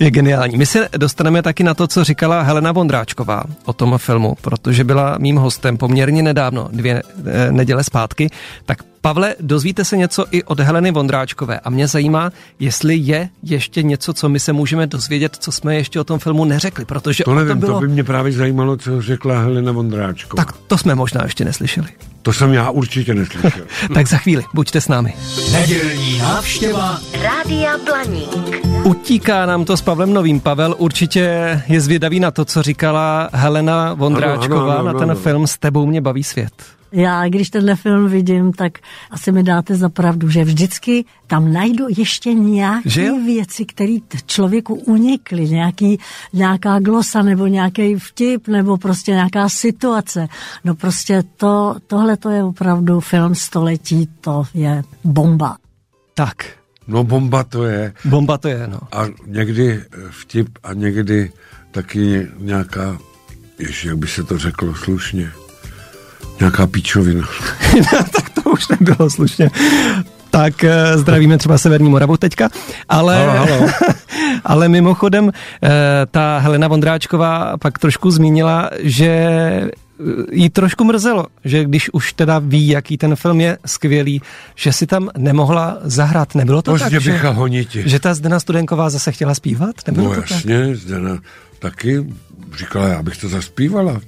Je 0.00 0.10
geniální. 0.10 0.56
My 0.56 0.66
se 0.66 0.88
dostaneme 0.96 1.42
taky 1.42 1.64
na 1.64 1.74
to, 1.74 1.86
co 1.86 2.04
říkala 2.04 2.42
Helena 2.42 2.72
Vondráčková 2.72 3.44
o 3.64 3.72
tom 3.72 3.98
filmu, 3.98 4.34
protože 4.40 4.84
byla 4.84 5.18
mým 5.18 5.36
hostem 5.36 5.76
poměrně 5.76 6.22
nedávno, 6.22 6.68
dvě 6.72 7.02
eh, 7.26 7.52
neděle 7.52 7.84
zpátky. 7.84 8.30
Tak 8.66 8.78
Pavle, 9.02 9.34
dozvíte 9.40 9.84
se 9.84 9.96
něco 9.96 10.24
i 10.30 10.44
od 10.44 10.60
Heleny 10.60 10.90
Vondráčkové 10.90 11.60
a 11.60 11.70
mě 11.70 11.88
zajímá, 11.88 12.30
jestli 12.58 12.96
je 12.96 13.28
ještě 13.42 13.82
něco, 13.82 14.12
co 14.14 14.28
my 14.28 14.40
se 14.40 14.52
můžeme 14.52 14.86
dozvědět, 14.86 15.36
co 15.40 15.52
jsme 15.52 15.76
ještě 15.76 16.00
o 16.00 16.04
tom 16.04 16.18
filmu 16.18 16.44
neřekli, 16.44 16.84
protože 16.84 17.24
To 17.24 17.34
nevím, 17.34 17.60
to 17.60 17.66
bylo... 17.66 17.74
to 17.74 17.80
by 17.80 17.88
mě 17.88 18.04
právě 18.04 18.32
zajímalo, 18.32 18.76
co 18.76 19.02
řekla 19.02 19.38
Helena 19.40 19.72
Vondráčková. 19.72 20.44
Tak 20.44 20.52
to 20.66 20.78
jsme 20.78 20.94
možná 20.94 21.20
ještě 21.24 21.44
neslyšeli. 21.44 21.88
To 22.22 22.32
jsem 22.32 22.52
já 22.52 22.70
určitě 22.70 23.14
neslyšel. 23.14 23.50
tak 23.94 24.06
za 24.08 24.16
chvíli, 24.18 24.44
buďte 24.54 24.80
s 24.80 24.88
námi. 24.88 25.14
Nedělní 25.52 26.18
návštěva 26.18 26.98
Rádia 27.22 27.72
Blaník. 27.84 28.66
Utíká 28.84 29.46
nám 29.46 29.64
to 29.64 29.76
s 29.76 29.82
Pavlem 29.82 30.12
Novým. 30.12 30.40
Pavel 30.40 30.74
určitě 30.78 31.62
je 31.68 31.80
zvědavý 31.80 32.20
na 32.20 32.30
to, 32.30 32.44
co 32.44 32.62
říkala 32.62 33.28
Helena 33.32 33.94
Vondráčková 33.94 34.60
Ano, 34.60 34.70
ano, 34.70 34.78
ano, 34.80 34.92
na 34.92 34.98
ten 34.98 35.10
ano. 35.10 35.20
film 35.20 35.46
S 35.46 35.58
tebou 35.58 35.86
mě 35.86 36.00
baví 36.00 36.24
svět. 36.24 36.52
Já, 36.92 37.28
když 37.28 37.50
tenhle 37.50 37.76
film 37.76 38.08
vidím, 38.08 38.52
tak 38.52 38.78
asi 39.10 39.32
mi 39.32 39.42
dáte 39.42 39.74
za 39.74 39.88
pravdu, 39.88 40.30
že 40.30 40.44
vždycky 40.44 41.04
tam 41.26 41.52
najdu 41.52 41.86
ještě 41.98 42.34
nějaké 42.34 43.12
věci, 43.24 43.64
které 43.64 43.96
člověku 44.26 44.74
unikly, 44.74 45.48
nějaký, 45.48 45.98
nějaká 46.32 46.78
glosa 46.78 47.22
nebo 47.22 47.46
nějaký 47.46 47.94
vtip 47.94 48.48
nebo 48.48 48.76
prostě 48.76 49.12
nějaká 49.12 49.48
situace. 49.48 50.28
No 50.64 50.74
prostě 50.74 51.22
to, 51.36 51.76
tohle 51.86 52.16
to 52.16 52.30
je 52.30 52.44
opravdu 52.44 53.00
film 53.00 53.34
století, 53.34 54.08
to 54.20 54.44
je 54.54 54.82
bomba. 55.04 55.56
Tak. 56.14 56.36
No 56.86 57.04
bomba 57.04 57.44
to 57.44 57.64
je. 57.64 57.92
Bomba 58.04 58.38
to 58.38 58.48
je, 58.48 58.66
no. 58.66 58.80
A 58.92 59.06
někdy 59.26 59.84
vtip 60.10 60.48
a 60.62 60.74
někdy 60.74 61.32
taky 61.70 62.28
nějaká, 62.38 62.98
ještě 63.58 63.88
jak 63.88 63.98
by 63.98 64.06
se 64.06 64.22
to 64.22 64.38
řeklo 64.38 64.74
slušně, 64.74 65.32
nějaká 66.40 66.66
píčovina. 66.66 67.28
tak 67.90 68.30
to 68.30 68.50
už 68.50 68.68
nebylo 68.68 69.10
slušně. 69.10 69.50
Tak 70.30 70.64
eh, 70.64 70.98
zdravíme 70.98 71.38
třeba 71.38 71.58
Severní 71.58 71.90
Moravu 71.90 72.16
teďka, 72.16 72.48
ale, 72.88 73.26
Halo, 73.26 73.46
halo. 73.46 73.66
ale 74.44 74.68
mimochodem 74.68 75.30
eh, 75.62 75.70
ta 76.10 76.38
Helena 76.38 76.68
Vondráčková 76.68 77.56
pak 77.58 77.78
trošku 77.78 78.10
zmínila, 78.10 78.70
že 78.78 79.06
eh, 79.06 79.70
jí 80.32 80.50
trošku 80.50 80.84
mrzelo, 80.84 81.26
že 81.44 81.64
když 81.64 81.90
už 81.92 82.12
teda 82.12 82.38
ví, 82.38 82.68
jaký 82.68 82.98
ten 82.98 83.16
film 83.16 83.40
je 83.40 83.58
skvělý, 83.66 84.22
že 84.54 84.72
si 84.72 84.86
tam 84.86 85.08
nemohla 85.18 85.78
zahrát. 85.82 86.34
Nebylo 86.34 86.62
to 86.62 86.70
Pozdě 86.70 86.90
tak, 86.90 87.02
že, 87.02 87.18
honiti. 87.18 87.82
že 87.86 88.00
ta 88.00 88.14
Zdena 88.14 88.40
Studenková 88.40 88.90
zase 88.90 89.12
chtěla 89.12 89.34
zpívat? 89.34 89.74
Nebylo 89.86 90.08
No 90.08 90.14
to 90.14 90.20
tak? 90.20 90.30
jasně, 90.30 90.76
Zdena 90.76 91.18
taky 91.58 92.06
říkala, 92.58 92.88
já 92.88 93.02
bych 93.02 93.16
to 93.16 93.28
zaspívala. 93.28 94.00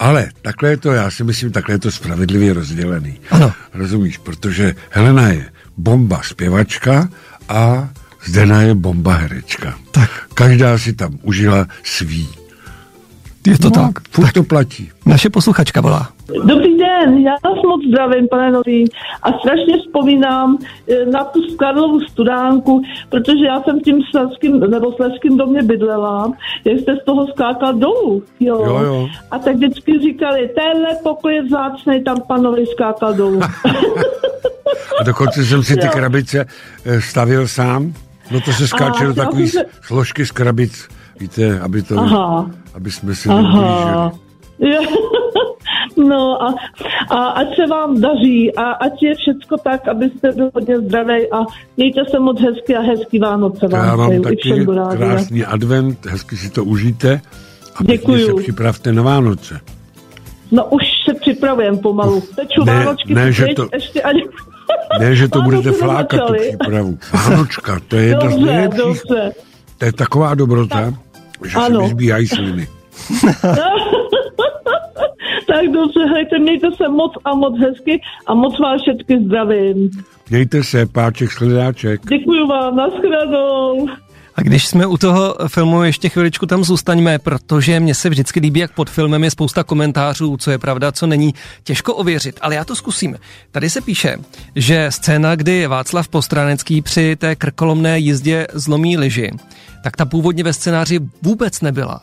Ale 0.00 0.28
takhle 0.42 0.70
je 0.70 0.76
to, 0.76 0.92
já 0.92 1.10
si 1.10 1.24
myslím, 1.24 1.52
takhle 1.52 1.74
je 1.74 1.78
to 1.78 1.90
spravedlivě 1.90 2.52
rozdělený. 2.52 3.20
Ano. 3.30 3.52
Rozumíš, 3.74 4.18
protože 4.18 4.74
Helena 4.90 5.28
je 5.28 5.52
bomba 5.76 6.20
zpěvačka 6.22 7.08
a 7.48 7.88
Zdena 8.24 8.62
je 8.62 8.74
bomba 8.74 9.14
herečka. 9.14 9.78
Tak. 9.90 10.10
Každá 10.34 10.78
si 10.78 10.92
tam 10.92 11.18
užila 11.22 11.68
svý. 11.84 12.28
Je 13.46 13.58
to 13.58 13.64
no, 13.64 13.70
tak. 13.70 14.08
Furt 14.10 14.32
to 14.32 14.42
platí. 14.42 14.90
Naše 15.06 15.30
posluchačka 15.30 15.80
volá. 15.80 16.08
Dobrý 16.44 16.78
den, 16.78 17.18
já 17.18 17.32
vás 17.44 17.58
moc 17.66 17.80
zdravím, 17.88 18.28
pane 18.28 18.50
Nový. 18.50 18.84
A 19.22 19.28
strašně 19.38 19.78
vzpomínám 19.78 20.58
eh, 20.88 21.06
na 21.06 21.24
tu 21.24 21.56
Karlovu 21.56 22.00
studánku, 22.00 22.82
protože 23.08 23.46
já 23.46 23.62
jsem 23.62 23.78
v 23.80 23.82
tím 23.82 23.96
sleským, 24.10 24.60
nebo 24.60 24.92
sleským 24.92 25.36
domě 25.38 25.62
bydlela, 25.62 26.32
jak 26.64 26.78
jste 26.80 26.96
z 26.96 27.04
toho 27.04 27.26
skákal 27.26 27.74
dolů. 27.74 28.22
Jo. 28.40 28.62
Jo, 28.66 28.78
jo. 28.78 29.08
A 29.30 29.38
tak 29.38 29.54
vždycky 29.56 29.98
říkali, 29.98 30.48
tenhle 30.54 30.94
pokoj 31.02 31.34
je 31.34 31.42
vzácnej, 31.42 32.02
tam 32.02 32.16
pan 32.28 32.42
Nový 32.42 32.66
skákal 32.66 33.14
dolů. 33.14 33.40
A 35.00 35.02
dokonce 35.04 35.44
jsem 35.44 35.62
si 35.62 35.76
ty 35.76 35.86
Jo. 35.86 35.92
krabice 35.92 36.46
eh, 36.84 37.00
stavil 37.00 37.48
sám. 37.48 37.92
No 38.30 38.40
to 38.40 38.52
se 38.52 38.68
skáče 38.68 39.06
A 39.06 39.12
do 39.12 39.46
se- 39.46 39.64
složky 39.82 40.26
z 40.26 40.30
krabic, 40.30 40.88
víte, 41.20 41.60
aby 41.60 41.82
to, 41.82 41.98
Aha. 41.98 42.50
aby 42.74 42.90
jsme 42.90 43.14
si 43.14 43.28
Aha. 43.28 44.12
No 45.96 46.42
a, 46.42 46.54
a 47.10 47.16
ať 47.28 47.46
se 47.56 47.66
vám 47.66 48.00
daří 48.00 48.56
a 48.56 48.62
ať 48.70 49.02
je 49.02 49.14
všecko 49.14 49.56
tak, 49.56 49.88
abyste 49.88 50.32
byl 50.32 50.50
hodně 50.54 50.78
zdravý 50.80 51.32
a 51.32 51.36
mějte 51.76 52.00
se 52.10 52.18
moc 52.18 52.40
hezky 52.40 52.76
a 52.76 52.80
hezký 52.80 53.18
Vánoce 53.18 53.66
Já 53.72 53.96
vám 53.96 53.98
vám 53.98 54.10
přeju 54.36 54.62
i 54.62 54.76
taky 54.76 54.96
krásný 54.96 55.44
advent, 55.44 56.06
hezky 56.06 56.36
si 56.36 56.50
to 56.50 56.64
užijte 56.64 57.20
a 57.76 57.82
Děkuju. 57.84 58.26
se 58.26 58.42
připravte 58.42 58.92
na 58.92 59.02
Vánoce. 59.02 59.60
No 60.52 60.64
už 60.64 60.82
se 61.04 61.14
připravujem 61.14 61.78
pomalu. 61.78 62.20
Teču 62.36 62.64
Ne, 62.64 62.72
Vánočky, 62.84 63.14
ne, 63.14 63.32
že 63.32 63.46
to- 63.56 63.68
ještě 63.74 64.02
ani... 64.02 64.22
Ne, 65.00 65.16
že 65.16 65.28
to 65.28 65.42
budete 65.48 65.72
flákat 65.72 66.20
tu 66.26 66.32
přípravu. 66.34 66.98
Vánočka, 67.12 67.80
to 67.88 67.96
je 67.96 68.04
jedna 68.04 68.30
z 68.30 68.36
nejlepších. 68.36 69.02
To 69.78 69.84
je 69.84 69.92
taková 69.92 70.34
dobrota, 70.34 70.94
že 71.44 71.50
se 71.50 71.58
Ano. 71.58 71.80
mi 71.82 71.88
zbíhají 71.88 72.26
sliny. 72.28 72.68
Tak 75.46 75.66
dobře, 75.72 76.00
hejte, 76.14 76.38
mějte 76.38 76.66
se 76.76 76.88
moc 76.88 77.12
a 77.24 77.34
moc 77.34 77.58
hezky 77.58 78.00
a 78.26 78.34
moc 78.34 78.58
vás 78.60 78.80
všetky 78.82 79.18
zdravím. 79.24 79.90
Mějte 80.30 80.64
se, 80.64 80.86
páček, 80.86 81.32
sledáček. 81.32 82.00
Děkuji 82.08 82.46
vám, 82.46 82.76
nashledanou. 82.76 83.88
A 84.34 84.42
když 84.42 84.66
jsme 84.66 84.86
u 84.86 84.96
toho 84.96 85.34
filmu, 85.48 85.82
ještě 85.82 86.08
chviličku 86.08 86.46
tam 86.46 86.64
zůstaňme, 86.64 87.18
protože 87.18 87.80
mně 87.80 87.94
se 87.94 88.08
vždycky 88.08 88.40
líbí, 88.40 88.60
jak 88.60 88.74
pod 88.74 88.90
filmem 88.90 89.24
je 89.24 89.30
spousta 89.30 89.64
komentářů, 89.64 90.36
co 90.36 90.50
je 90.50 90.58
pravda, 90.58 90.92
co 90.92 91.06
není. 91.06 91.34
Těžko 91.64 91.94
ověřit, 91.94 92.38
ale 92.40 92.54
já 92.54 92.64
to 92.64 92.76
zkusím. 92.76 93.16
Tady 93.50 93.70
se 93.70 93.80
píše, 93.80 94.16
že 94.56 94.86
scéna, 94.90 95.34
kdy 95.36 95.66
Václav 95.66 96.08
Postranecký 96.08 96.82
při 96.82 97.16
té 97.16 97.36
krkolomné 97.36 97.98
jízdě 97.98 98.46
zlomí 98.52 98.96
lyži, 98.98 99.30
tak 99.82 99.96
ta 99.96 100.04
původně 100.04 100.44
ve 100.44 100.52
scénáři 100.52 101.00
vůbec 101.22 101.60
nebyla. 101.60 102.00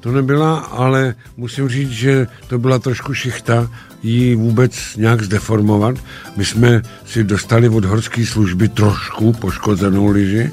To 0.00 0.12
nebyla, 0.12 0.58
ale 0.58 1.14
musím 1.36 1.68
říct, 1.68 1.90
že 1.90 2.26
to 2.48 2.58
byla 2.58 2.78
trošku 2.78 3.14
šichta 3.14 3.70
ji 4.02 4.34
vůbec 4.34 4.96
nějak 4.96 5.22
zdeformovat. 5.22 5.96
My 6.36 6.44
jsme 6.44 6.82
si 7.06 7.24
dostali 7.24 7.68
od 7.68 7.84
horské 7.84 8.26
služby 8.26 8.68
trošku 8.68 9.32
poškozenou 9.32 10.06
lyži 10.10 10.50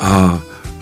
a 0.00 0.40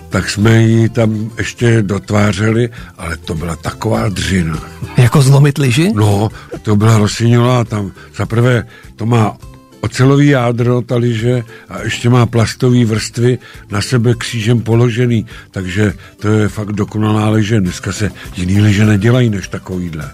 tak 0.09 0.29
jsme 0.29 0.63
ji 0.63 0.89
tam 0.89 1.31
ještě 1.37 1.81
dotvářeli, 1.81 2.69
ale 2.97 3.17
to 3.17 3.35
byla 3.35 3.55
taková 3.55 4.09
dřina. 4.09 4.59
Jako 4.97 5.21
zlomit 5.21 5.57
lyži? 5.57 5.91
No, 5.95 6.29
to 6.61 6.75
byla 6.75 6.97
Rossignolá, 6.97 7.63
tam 7.63 7.91
zaprvé 8.17 8.67
to 8.95 9.05
má 9.05 9.37
ocelový 9.85 10.27
jádro, 10.27 10.81
ta 10.81 10.97
liže, 10.97 11.43
a 11.69 11.81
ještě 11.81 12.09
má 12.09 12.25
plastové 12.25 12.85
vrstvy 12.85 13.37
na 13.69 13.81
sebe 13.81 14.13
křížem 14.17 14.61
položený, 14.61 15.25
takže 15.51 15.93
to 16.19 16.27
je 16.27 16.49
fakt 16.49 16.73
dokonalá 16.73 17.29
liže. 17.29 17.61
Dneska 17.61 17.91
se 17.91 18.11
jiný 18.35 18.61
liže 18.61 18.85
nedělají 18.85 19.29
než 19.29 19.47
takovýhle. 19.47 20.11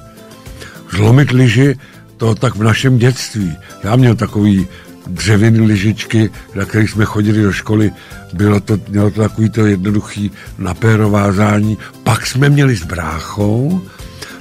Zlomit 0.91 1.31
liži, 1.31 1.79
to 2.17 2.35
tak 2.35 2.55
v 2.55 2.63
našem 2.63 2.97
dětství. 2.97 3.55
Já 3.83 3.95
měl 3.95 4.15
takový 4.15 4.67
dřevěný 5.07 5.67
lyžičky, 5.67 6.29
na 6.55 6.65
kterých 6.65 6.89
jsme 6.89 7.05
chodili 7.05 7.43
do 7.43 7.53
školy, 7.53 7.91
bylo 8.33 8.59
to, 8.59 8.77
mělo 8.89 9.11
to 9.11 9.21
takový 9.21 9.49
to 9.49 9.65
jednoduchý 9.65 10.31
napérovázání. 10.57 11.77
Pak 12.03 12.27
jsme 12.27 12.49
měli 12.49 12.75
s 12.75 12.83
bráchou, 12.83 13.81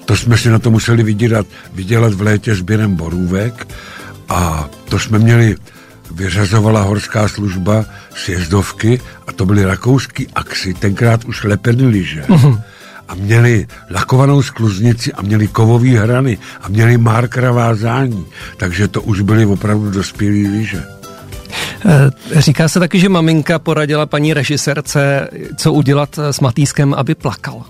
to 0.05 0.17
jsme 0.17 0.39
si 0.39 0.51
na 0.51 0.59
to 0.59 0.71
museli 0.71 1.03
vydělat, 1.03 1.47
vydělat 1.75 2.15
v 2.15 2.23
létě 2.23 2.55
sběrem 2.55 2.95
borůvek 2.95 3.67
a 4.31 4.69
to 4.89 4.99
jsme 4.99 5.19
měli, 5.19 5.57
vyřazovala 6.15 6.83
horská 6.83 7.29
služba 7.29 7.85
sjezdovky 8.15 9.01
a 9.27 9.33
to 9.33 9.47
byly 9.47 9.65
rakouský 9.65 10.27
axy, 10.35 10.75
tenkrát 10.75 11.25
už 11.25 11.45
lepený 11.45 11.87
lyže. 11.87 12.25
A 13.09 13.15
měli 13.15 13.67
lakovanou 13.91 14.43
skluznici 14.43 15.13
a 15.13 15.23
měli 15.23 15.49
kovové 15.49 15.89
hrany 15.89 16.39
a 16.63 16.69
měli 16.69 16.99
markera 16.99 17.53
vázání. 17.53 18.27
Takže 18.57 18.89
to 18.89 19.03
už 19.03 19.21
byly 19.21 19.47
opravdu 19.47 19.91
dospělý 19.91 20.49
lyže. 20.49 20.83
Eh, 21.87 22.41
Říká 22.41 22.69
se 22.69 22.79
taky, 22.81 23.01
že 23.01 23.09
maminka 23.09 23.59
poradila 23.59 24.07
paní 24.07 24.35
režisérce, 24.35 25.29
co 25.57 25.73
udělat 25.73 26.19
eh, 26.19 26.33
s 26.33 26.41
Matýskem, 26.41 26.95
aby 26.95 27.15
plakal. 27.15 27.63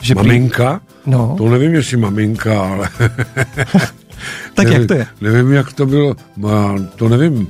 Že 0.00 0.14
prý- 0.14 0.16
Maminka? 0.16 0.80
No. 1.06 1.34
To 1.38 1.48
nevím, 1.48 1.74
jestli 1.74 1.96
maminka, 1.96 2.60
ale... 2.62 2.88
Tak 4.54 4.66
nevím, 4.66 4.80
jak 4.80 4.88
to 4.88 4.94
je? 4.94 5.06
Nevím, 5.20 5.52
jak 5.52 5.72
to 5.72 5.86
bylo. 5.86 6.16
To 6.96 7.08
nevím. 7.08 7.48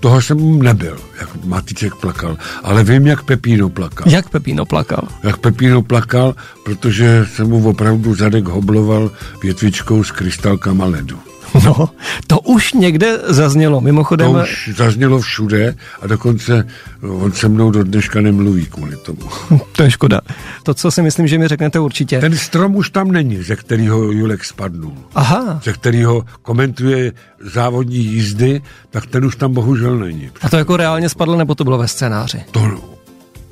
Toho 0.00 0.22
jsem 0.22 0.62
nebyl, 0.62 0.98
jak 1.20 1.44
Matíček 1.44 1.94
plakal. 1.94 2.36
Ale 2.62 2.84
vím, 2.84 3.06
jak 3.06 3.22
Pepíno 3.22 3.68
plakal. 3.68 4.12
Jak 4.12 4.28
Pepíno 4.28 4.64
plakal? 4.64 5.08
Jak 5.22 5.36
Pepíno 5.36 5.82
plakal, 5.82 6.34
protože 6.64 7.26
jsem 7.34 7.48
mu 7.48 7.68
opravdu 7.68 8.14
zadek 8.14 8.44
hobloval 8.44 9.10
větvičkou 9.42 10.04
s 10.04 10.10
krystalkama 10.10 10.84
ledu. 10.84 11.18
No, 11.64 11.88
to 12.26 12.40
už 12.40 12.72
někde 12.72 13.18
zaznělo. 13.26 13.80
Mimochodem, 13.80 14.32
To 14.32 14.38
už 14.42 14.70
zaznělo 14.76 15.20
všude 15.20 15.74
a 16.02 16.06
dokonce 16.06 16.66
on 17.02 17.32
se 17.32 17.48
mnou 17.48 17.70
do 17.70 17.84
dneška 17.84 18.20
nemluví 18.20 18.66
kvůli 18.66 18.96
tomu. 18.96 19.18
to 19.76 19.82
je 19.82 19.90
škoda. 19.90 20.20
To, 20.62 20.74
co 20.74 20.90
si 20.90 21.02
myslím, 21.02 21.26
že 21.28 21.38
mi 21.38 21.48
řeknete 21.48 21.78
určitě. 21.78 22.18
Ten 22.20 22.36
strom 22.36 22.76
už 22.76 22.90
tam 22.90 23.12
není, 23.12 23.42
ze 23.42 23.56
kterého 23.56 24.02
Julek 24.12 24.44
spadnul. 24.44 24.92
Aha, 25.14 25.60
ze 25.64 25.72
kterého 25.72 26.24
komentuje 26.42 27.12
závodní 27.40 27.98
jízdy, 28.04 28.62
tak 28.90 29.06
ten 29.06 29.24
už 29.24 29.36
tam 29.36 29.54
bohužel 29.54 29.96
není. 29.96 30.30
a 30.42 30.48
to 30.48 30.56
jako 30.56 30.76
reálně 30.76 31.08
spadlo, 31.08 31.36
nebo 31.36 31.54
to 31.54 31.64
bylo 31.64 31.78
ve 31.78 31.88
scénáři? 31.88 32.42
To, 32.50 32.70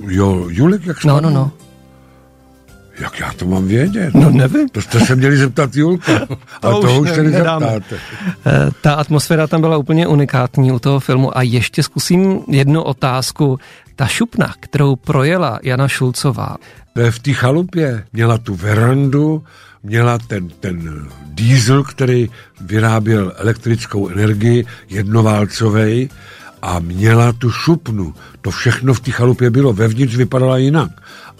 jo, 0.08 0.46
Julek, 0.48 0.86
jak 0.86 1.04
No, 1.04 1.12
spadl? 1.16 1.30
no, 1.30 1.34
no. 1.34 1.50
Jak 3.00 3.20
já 3.20 3.32
to 3.32 3.46
mám 3.46 3.66
vědět? 3.66 4.14
No, 4.14 4.30
nevím. 4.30 4.68
To 4.68 4.82
jste 4.82 5.00
se 5.00 5.16
měli 5.16 5.36
zeptat 5.36 5.76
Julka, 5.76 6.12
už 6.30 6.36
to 6.60 7.00
už 7.00 7.10
se 7.10 7.22
nezeptáte. 7.22 7.96
Eh, 8.46 8.70
Ta 8.80 8.94
atmosféra 8.94 9.46
tam 9.46 9.60
byla 9.60 9.76
úplně 9.76 10.06
unikátní 10.06 10.72
u 10.72 10.78
toho 10.78 11.00
filmu. 11.00 11.38
A 11.38 11.42
ještě 11.42 11.82
zkusím 11.82 12.40
jednu 12.48 12.82
otázku. 12.82 13.58
Ta 13.96 14.06
šupna, 14.06 14.54
kterou 14.60 14.96
projela 14.96 15.58
Jana 15.62 15.88
Šulcová, 15.88 16.56
v 17.10 17.18
té 17.18 17.32
chalupě. 17.32 18.04
Měla 18.12 18.38
tu 18.38 18.54
verandu, 18.54 19.44
měla 19.82 20.18
ten, 20.18 20.48
ten 20.48 21.06
diesel, 21.26 21.84
který 21.84 22.30
vyráběl 22.60 23.32
elektrickou 23.36 24.08
energii, 24.08 24.64
jednoválcovej, 24.88 26.08
a 26.62 26.78
měla 26.78 27.32
tu 27.32 27.50
šupnu. 27.50 28.14
To 28.40 28.50
všechno 28.50 28.94
v 28.94 29.00
té 29.00 29.10
chalupě 29.10 29.50
bylo. 29.50 29.72
Vevnitř 29.72 30.14
vypadala 30.14 30.58
jinak. 30.58 30.90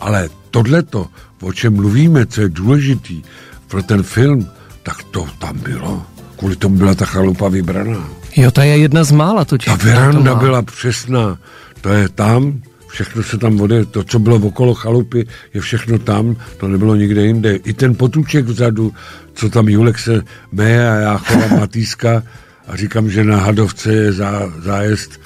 Ale 0.00 0.28
tohleto, 0.50 1.06
o 1.42 1.52
čem 1.52 1.75
mluvíme, 1.75 2.26
co 2.26 2.40
je 2.40 2.49
důležitý 2.49 3.23
pro 3.68 3.82
ten 3.82 4.02
film, 4.02 4.49
tak 4.82 5.02
to 5.02 5.26
tam 5.38 5.58
bylo. 5.58 6.02
Kvůli 6.37 6.56
tomu 6.56 6.76
byla 6.76 6.94
ta 6.94 7.04
chalupa 7.04 7.49
vybraná. 7.49 8.08
Jo, 8.37 8.50
to 8.50 8.61
je 8.61 8.78
jedna 8.78 9.04
z 9.04 9.12
mála 9.12 9.44
totiž. 9.44 9.66
Ta 9.66 9.76
veranda 9.85 10.35
byla 10.35 10.62
přesná. 10.62 11.38
To 11.80 11.88
je 11.88 12.08
tam, 12.08 12.61
všechno 12.88 13.23
se 13.23 13.38
tam 13.38 13.56
vode, 13.56 13.85
to, 13.85 14.04
co 14.04 14.18
bylo 14.18 14.37
okolo 14.37 14.75
chalupy, 14.75 15.26
je 15.54 15.61
všechno 15.61 15.99
tam, 15.99 16.37
to 16.56 16.68
nebylo 16.68 16.96
nikde 16.96 17.26
jinde. 17.26 17.56
I 17.56 17.73
ten 17.73 17.94
potůček 17.94 18.44
vzadu, 18.44 18.92
co 19.35 19.50
tam 19.50 19.68
Julek 19.68 19.99
se 19.99 20.23
meje 20.52 20.90
a 20.90 20.94
já 20.94 21.18
chovám 21.18 21.61
Matýska 21.61 22.23
a 22.68 22.76
říkám, 22.76 23.11
že 23.11 23.25
na 23.25 23.37
Hadovce 23.37 23.92
je 23.92 24.12
zá, 24.12 24.52
zájezd 24.62 25.20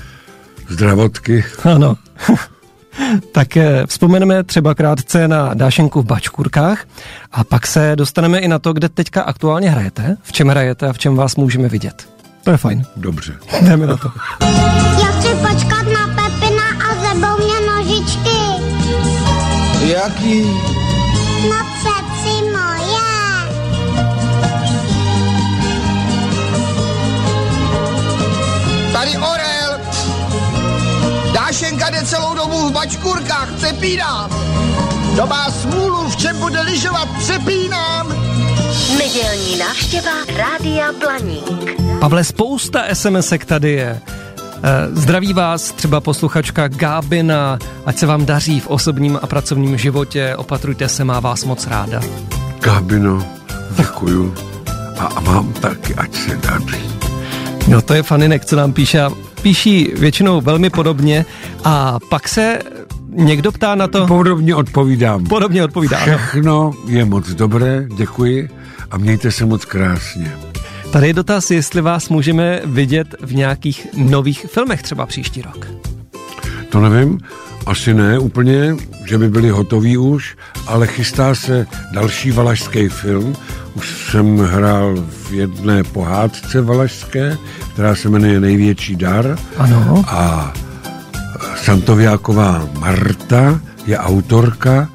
zdravotky. 0.69 1.45
Ano. 1.65 1.97
tak 3.33 3.57
eh, 3.57 3.87
vzpomeneme 3.87 4.45
třeba 4.45 4.75
krátce 4.75 5.29
na 5.29 5.55
Dášenku 5.55 6.03
v 6.03 6.05
Bačkurkách 6.05 6.85
a 7.33 7.45
pak 7.45 7.67
se 7.67 7.93
dostaneme 7.95 8.39
i 8.39 8.49
na 8.49 8.59
to, 8.59 8.73
kde 8.73 8.89
teďka 8.89 9.23
aktuálně 9.23 9.71
hrajete, 9.71 10.17
v 10.23 10.33
čem 10.33 10.49
hrajete 10.49 10.89
a 10.89 10.93
v 10.93 10.99
čem 10.99 11.17
vás 11.17 11.37
můžeme 11.37 11.69
vidět. 11.69 12.09
To 12.45 12.51
je 12.51 12.57
fajn. 12.57 12.85
Dobře. 12.97 13.33
Jdeme 13.63 13.87
na 13.87 13.97
to. 13.97 14.11
Já 15.01 15.07
chci 15.07 15.29
počkat 15.29 15.83
na 15.83 16.07
Pepina 16.07 16.63
a 16.91 16.95
zebou 16.95 17.45
mě 17.47 17.73
nožičky. 17.73 18.41
Jaký? 19.87 20.43
No 21.49 21.57
přeci 21.79 22.00
Jde 31.91 32.03
celou 32.07 32.35
dobu 32.35 32.69
v 32.69 32.73
bačkurkách, 32.73 33.53
přepínám. 33.53 34.31
To 35.17 35.27
má 35.27 35.51
smůlu, 35.51 36.09
v 36.09 36.17
čem 36.17 36.39
bude 36.39 36.61
lyžovat, 36.61 37.09
přepínám. 37.19 38.09
Nedělní 38.99 39.59
návštěva 39.59 40.11
Rádia 40.37 40.93
Blaník. 40.93 41.81
Pavle, 42.01 42.25
spousta 42.25 42.83
SMSek 42.93 43.45
tady 43.45 43.73
je. 43.73 44.01
Eh, 44.63 44.89
Zdraví 44.93 45.33
vás 45.33 45.73
třeba 45.73 46.01
posluchačka 46.01 46.69
Gábina, 46.69 47.59
ať 47.87 47.99
se 47.99 48.07
vám 48.07 48.27
daří 48.27 48.61
v 48.61 48.67
osobním 48.67 49.19
a 49.23 49.27
pracovním 49.27 49.79
životě, 49.79 50.37
opatrujte 50.37 50.89
se, 50.89 51.05
má 51.05 51.21
vás 51.21 51.45
moc 51.45 51.67
ráda. 51.67 52.01
Gábino, 52.61 53.25
děkuju. 53.77 54.35
A, 54.99 55.05
a 55.05 55.21
vám 55.21 55.53
taky, 55.53 55.95
ať 55.95 56.15
se 56.15 56.37
daří. 56.37 56.91
No 57.69 57.83
to 57.83 57.95
je 57.95 58.03
faninek, 58.03 58.45
co 58.45 58.57
nám 58.57 58.73
píše. 58.73 59.01
a 59.01 59.11
Píší 59.43 59.93
většinou 59.97 60.41
velmi 60.41 60.71
podobně 60.71 61.25
a 61.65 61.99
pak 62.09 62.29
se 62.29 62.59
někdo 63.09 63.53
ptá 63.53 63.75
na 63.75 63.89
to... 63.89 64.07
Podobně 64.07 64.55
odpovídám. 64.55 65.25
Podobně 65.25 65.65
odpovídá, 65.65 65.99
ano. 65.99 66.19
Všechno 66.19 66.73
je 66.87 67.05
moc 67.05 67.29
dobré, 67.29 67.87
děkuji 67.97 68.51
a 68.91 68.99
mějte 68.99 69.33
se 69.33 69.47
moc 69.47 69.65
krásně. 69.65 70.33
Tady 70.93 71.07
je 71.07 71.13
dotaz, 71.13 71.51
jestli 71.51 71.81
vás 71.81 72.09
můžeme 72.09 72.61
vidět 72.65 73.15
v 73.21 73.35
nějakých 73.35 73.87
nových 73.97 74.47
filmech 74.49 74.83
třeba 74.83 75.07
příští 75.07 75.43
rok. 75.43 75.67
To 76.69 76.81
nevím, 76.81 77.19
asi 77.71 77.95
ne 77.95 78.19
úplně, 78.19 78.77
že 79.05 79.19
by 79.19 79.29
byli 79.29 79.51
hotoví 79.51 79.97
už, 79.97 80.37
ale 80.67 80.87
chystá 80.87 81.35
se 81.35 81.67
další 81.93 82.31
valašský 82.31 82.89
film. 82.89 83.37
Už 83.75 84.11
jsem 84.11 84.39
hrál 84.39 84.95
v 84.97 85.33
jedné 85.33 85.85
pohádce 85.85 86.61
valašské, 86.61 87.39
která 87.73 87.95
se 87.95 88.09
jmenuje 88.09 88.41
Největší 88.41 88.97
dar. 88.97 89.39
Ano. 89.57 90.05
A 90.09 90.53
Santoviáková 91.63 92.69
Marta 92.79 93.61
je 93.87 93.99
autorka 93.99 94.89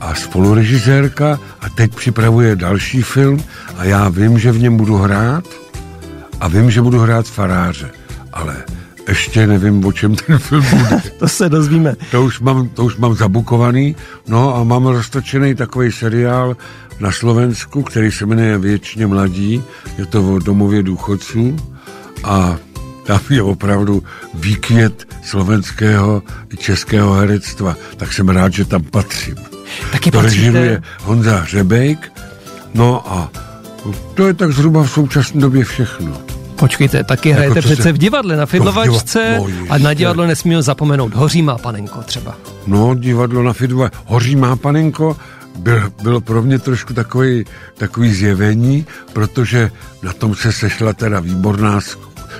a 0.00 0.14
spolurežisérka 0.14 1.38
a 1.60 1.68
teď 1.68 1.94
připravuje 1.94 2.56
další 2.56 3.02
film 3.02 3.42
a 3.76 3.84
já 3.84 4.08
vím, 4.08 4.38
že 4.38 4.52
v 4.52 4.58
něm 4.58 4.76
budu 4.76 4.96
hrát 4.96 5.44
a 6.40 6.48
vím, 6.48 6.70
že 6.70 6.82
budu 6.82 6.98
hrát 6.98 7.26
faráře, 7.26 7.90
ale 8.32 8.56
ještě 9.10 9.46
nevím, 9.46 9.84
o 9.84 9.92
čem 9.92 10.14
ten 10.14 10.38
film 10.38 10.64
bude. 10.70 11.02
To 11.18 11.28
se 11.28 11.48
dozvíme. 11.48 11.94
To 12.10 12.24
už 12.24 12.40
mám, 12.40 12.68
to 12.68 12.84
už 12.84 12.96
mám 12.96 13.14
zabukovaný, 13.14 13.96
no 14.28 14.56
a 14.56 14.64
mám 14.64 14.86
roztočený 14.86 15.54
takový 15.54 15.92
seriál 15.92 16.56
na 17.00 17.12
Slovensku, 17.12 17.82
který 17.82 18.12
se 18.12 18.26
jmenuje 18.26 18.58
Věčně 18.58 19.06
mladí, 19.06 19.62
je 19.98 20.06
to 20.06 20.34
o 20.34 20.38
domově 20.38 20.82
důchodců 20.82 21.56
a 22.24 22.56
tam 23.04 23.20
je 23.30 23.42
opravdu 23.42 24.02
výkvět 24.34 25.08
slovenského 25.24 26.22
i 26.52 26.56
českého 26.56 27.12
herectva, 27.12 27.76
tak 27.96 28.12
jsem 28.12 28.28
rád, 28.28 28.52
že 28.52 28.64
tam 28.64 28.82
patřím. 28.82 29.36
Taky 29.92 30.10
To 30.10 30.22
režiruje 30.22 30.82
Honza 31.02 31.36
Hřebejk, 31.36 32.12
no 32.74 33.12
a 33.12 33.30
to 34.14 34.26
je 34.26 34.34
tak 34.34 34.52
zhruba 34.52 34.82
v 34.82 34.90
současné 34.90 35.40
době 35.40 35.64
všechno. 35.64 36.29
Počkejte, 36.60 37.04
taky 37.04 37.32
hrajete 37.32 37.62
co 37.62 37.68
se- 37.68 37.74
přece 37.74 37.92
v 37.92 37.98
divadle 37.98 38.36
na 38.36 38.46
Fidlovačce 38.46 39.34
No, 39.38 39.44
diva- 39.44 39.60
no, 39.60 39.66
a 39.72 39.78
na 39.78 39.94
divadlo 39.94 40.26
nesmíme 40.26 40.62
zapomenout 40.62 41.14
Hoří 41.14 41.42
má 41.42 41.58
panenko 41.58 42.02
třeba. 42.02 42.36
No, 42.66 42.94
divadlo 42.94 43.42
na 43.42 43.52
Fidva. 43.52 43.90
Hoří 44.04 44.36
má 44.36 44.56
panenko 44.56 45.16
byl, 45.58 45.92
bylo 46.02 46.20
pro 46.20 46.42
mě 46.42 46.58
trošku 46.58 46.94
takový, 46.94 47.44
takový 47.78 48.14
zjevení, 48.14 48.86
protože 49.12 49.70
na 50.02 50.12
tom 50.12 50.34
se 50.34 50.52
sešla 50.52 50.92
teda 50.92 51.20
výborná 51.20 51.80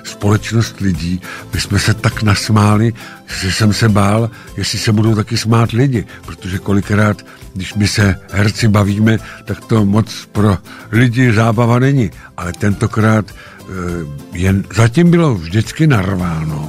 společnost 0.04 0.80
lidí. 0.80 1.20
My 1.54 1.60
jsme 1.60 1.78
se 1.78 1.94
tak 1.94 2.22
nasmáli, 2.22 2.92
že 3.40 3.52
jsem 3.52 3.72
se 3.72 3.88
bál, 3.88 4.30
jestli 4.56 4.78
se 4.78 4.92
budou 4.92 5.14
taky 5.14 5.36
smát 5.36 5.70
lidi, 5.72 6.04
protože 6.26 6.58
kolikrát, 6.58 7.16
když 7.54 7.74
my 7.74 7.88
se 7.88 8.16
herci 8.32 8.68
bavíme, 8.68 9.18
tak 9.44 9.64
to 9.64 9.84
moc 9.84 10.26
pro 10.32 10.58
lidi 10.92 11.32
zábava 11.32 11.78
není. 11.78 12.10
Ale 12.36 12.52
tentokrát 12.52 13.24
jen, 14.32 14.64
zatím 14.74 15.10
bylo 15.10 15.34
vždycky 15.34 15.86
narváno 15.86 16.68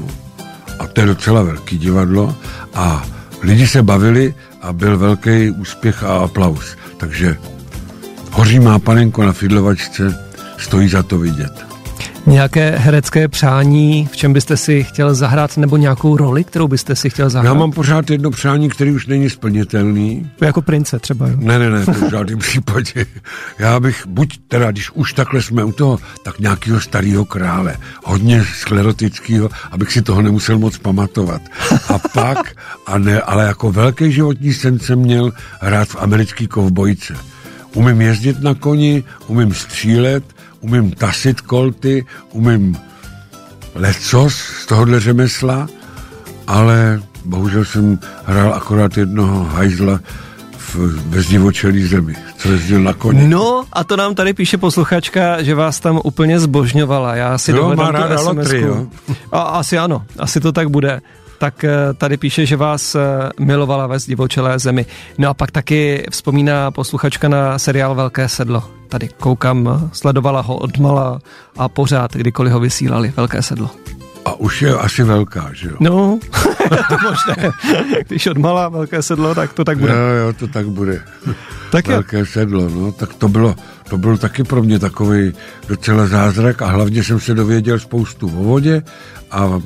a 0.79 0.87
to 0.87 1.01
je 1.01 1.07
docela 1.07 1.43
velký 1.43 1.77
divadlo 1.77 2.35
a 2.73 3.03
lidi 3.41 3.67
se 3.67 3.83
bavili 3.83 4.35
a 4.61 4.73
byl 4.73 4.97
velký 4.97 5.49
úspěch 5.51 6.03
a 6.03 6.17
aplaus. 6.17 6.77
Takže 6.97 7.37
Hoří 8.31 8.59
má 8.59 8.79
panenko 8.79 9.23
na 9.23 9.33
Fidlovačce, 9.33 10.25
stojí 10.57 10.89
za 10.89 11.03
to 11.03 11.17
vidět. 11.17 11.70
Nějaké 12.25 12.77
herecké 12.77 13.27
přání, 13.27 14.09
v 14.11 14.15
čem 14.15 14.33
byste 14.33 14.57
si 14.57 14.83
chtěl 14.83 15.15
zahrát, 15.15 15.57
nebo 15.57 15.77
nějakou 15.77 16.17
roli, 16.17 16.43
kterou 16.43 16.67
byste 16.67 16.95
si 16.95 17.09
chtěl 17.09 17.29
zahrát? 17.29 17.53
Já 17.53 17.59
mám 17.59 17.71
pořád 17.71 18.09
jedno 18.09 18.31
přání, 18.31 18.69
který 18.69 18.91
už 18.91 19.07
není 19.07 19.29
splnitelný. 19.29 20.31
Jako 20.41 20.61
prince 20.61 20.99
třeba, 20.99 21.27
jo? 21.27 21.35
Ne, 21.39 21.59
ne, 21.59 21.69
ne, 21.69 21.85
to 21.85 21.91
v 21.91 22.09
žádném 22.11 22.39
případě. 22.47 23.05
Já 23.59 23.79
bych, 23.79 24.07
buď 24.07 24.39
teda, 24.47 24.71
když 24.71 24.91
už 24.91 25.13
takhle 25.13 25.41
jsme 25.41 25.63
u 25.63 25.71
toho, 25.71 25.99
tak 26.23 26.39
nějakého 26.39 26.79
starého 26.81 27.25
krále, 27.25 27.77
hodně 28.03 28.45
sklerotického, 28.59 29.49
abych 29.71 29.91
si 29.91 30.01
toho 30.01 30.21
nemusel 30.21 30.59
moc 30.59 30.77
pamatovat. 30.77 31.41
A 31.89 31.99
pak, 32.13 32.55
a 32.87 32.97
ne, 32.97 33.21
ale 33.21 33.45
jako 33.45 33.71
velký 33.71 34.11
životní 34.11 34.53
sen 34.53 34.79
jsem 34.79 34.99
měl 34.99 35.31
hrát 35.59 35.87
v 35.87 35.95
americký 35.99 36.47
kovbojce. 36.47 37.13
Umím 37.73 38.01
jezdit 38.01 38.41
na 38.41 38.53
koni, 38.53 39.03
umím 39.27 39.53
střílet, 39.53 40.23
umím 40.61 40.91
tasit 40.91 41.41
kolty, 41.41 42.05
umím 42.31 42.77
lecos 43.75 44.35
z 44.35 44.65
tohohle 44.65 44.99
řemesla, 44.99 45.67
ale 46.47 47.01
bohužel 47.25 47.65
jsem 47.65 47.99
hrál 48.25 48.53
akorát 48.53 48.97
jednoho 48.97 49.43
hajzla 49.43 49.99
v, 50.57 50.75
ve 51.09 51.21
zdivočelý 51.21 51.87
zemi, 51.87 52.15
co 52.37 52.51
jezdil 52.51 52.79
na 52.79 52.93
koni. 52.93 53.27
No 53.27 53.63
a 53.73 53.83
to 53.83 53.95
nám 53.97 54.15
tady 54.15 54.33
píše 54.33 54.57
posluchačka, 54.57 55.41
že 55.41 55.55
vás 55.55 55.79
tam 55.79 55.99
úplně 56.03 56.39
zbožňovala. 56.39 57.15
Já 57.15 57.37
si 57.37 57.51
Jo, 57.51 57.57
dohledám 57.57 57.85
má 57.85 57.91
tu 57.91 57.97
ráda 58.03 58.15
SMS-ku. 58.17 58.35
lotry, 58.37 58.61
jo. 58.61 58.87
A, 59.31 59.41
asi 59.41 59.77
ano, 59.77 60.03
asi 60.19 60.39
to 60.39 60.51
tak 60.51 60.69
bude. 60.69 61.01
Tak 61.41 61.63
eh, 61.63 61.93
tady 61.97 62.17
píše, 62.17 62.45
že 62.45 62.55
vás 62.55 62.95
eh, 62.95 62.99
milovala 63.39 63.87
ve 63.87 63.99
zdivočelé 63.99 64.59
zemi. 64.59 64.85
No 65.17 65.29
a 65.29 65.33
pak 65.33 65.51
taky 65.51 66.05
vzpomíná 66.11 66.71
posluchačka 66.71 67.27
na 67.27 67.59
seriál 67.59 67.95
Velké 67.95 68.29
sedlo. 68.29 68.63
Tady 68.89 69.09
koukám, 69.19 69.89
sledovala 69.93 70.41
ho 70.41 70.57
odmala 70.57 71.19
a 71.57 71.69
pořád, 71.69 72.13
kdykoliv 72.13 72.53
ho 72.53 72.59
vysílali, 72.59 73.13
Velké 73.17 73.41
sedlo. 73.41 73.69
A 74.25 74.33
už 74.33 74.61
je 74.61 74.73
asi 74.73 75.03
velká, 75.03 75.49
že 75.53 75.67
jo? 75.67 75.75
No, 75.79 76.19
to 76.89 76.95
možné. 77.03 77.51
Když 78.07 78.27
odmala 78.27 78.69
Velké 78.69 79.01
sedlo, 79.01 79.35
tak 79.35 79.53
to 79.53 79.65
tak 79.65 79.77
bude. 79.77 79.93
Jo, 79.93 79.99
jo, 79.99 80.33
to 80.33 80.47
tak 80.47 80.67
bude. 80.69 81.01
Tak 81.71 81.87
jo. 81.87 81.91
Velké 81.91 82.25
sedlo, 82.25 82.69
no, 82.69 82.91
tak 82.91 83.13
to 83.13 83.27
bylo, 83.27 83.55
to 83.89 83.97
bylo 83.97 84.17
taky 84.17 84.43
pro 84.43 84.63
mě 84.63 84.79
takový 84.79 85.33
docela 85.67 86.07
zázrak 86.07 86.61
a 86.61 86.65
hlavně 86.65 87.03
jsem 87.03 87.19
se 87.19 87.33
dověděl 87.33 87.79
spoustu 87.79 88.27
o 88.27 88.43
vodě 88.43 88.83
a 89.31 89.61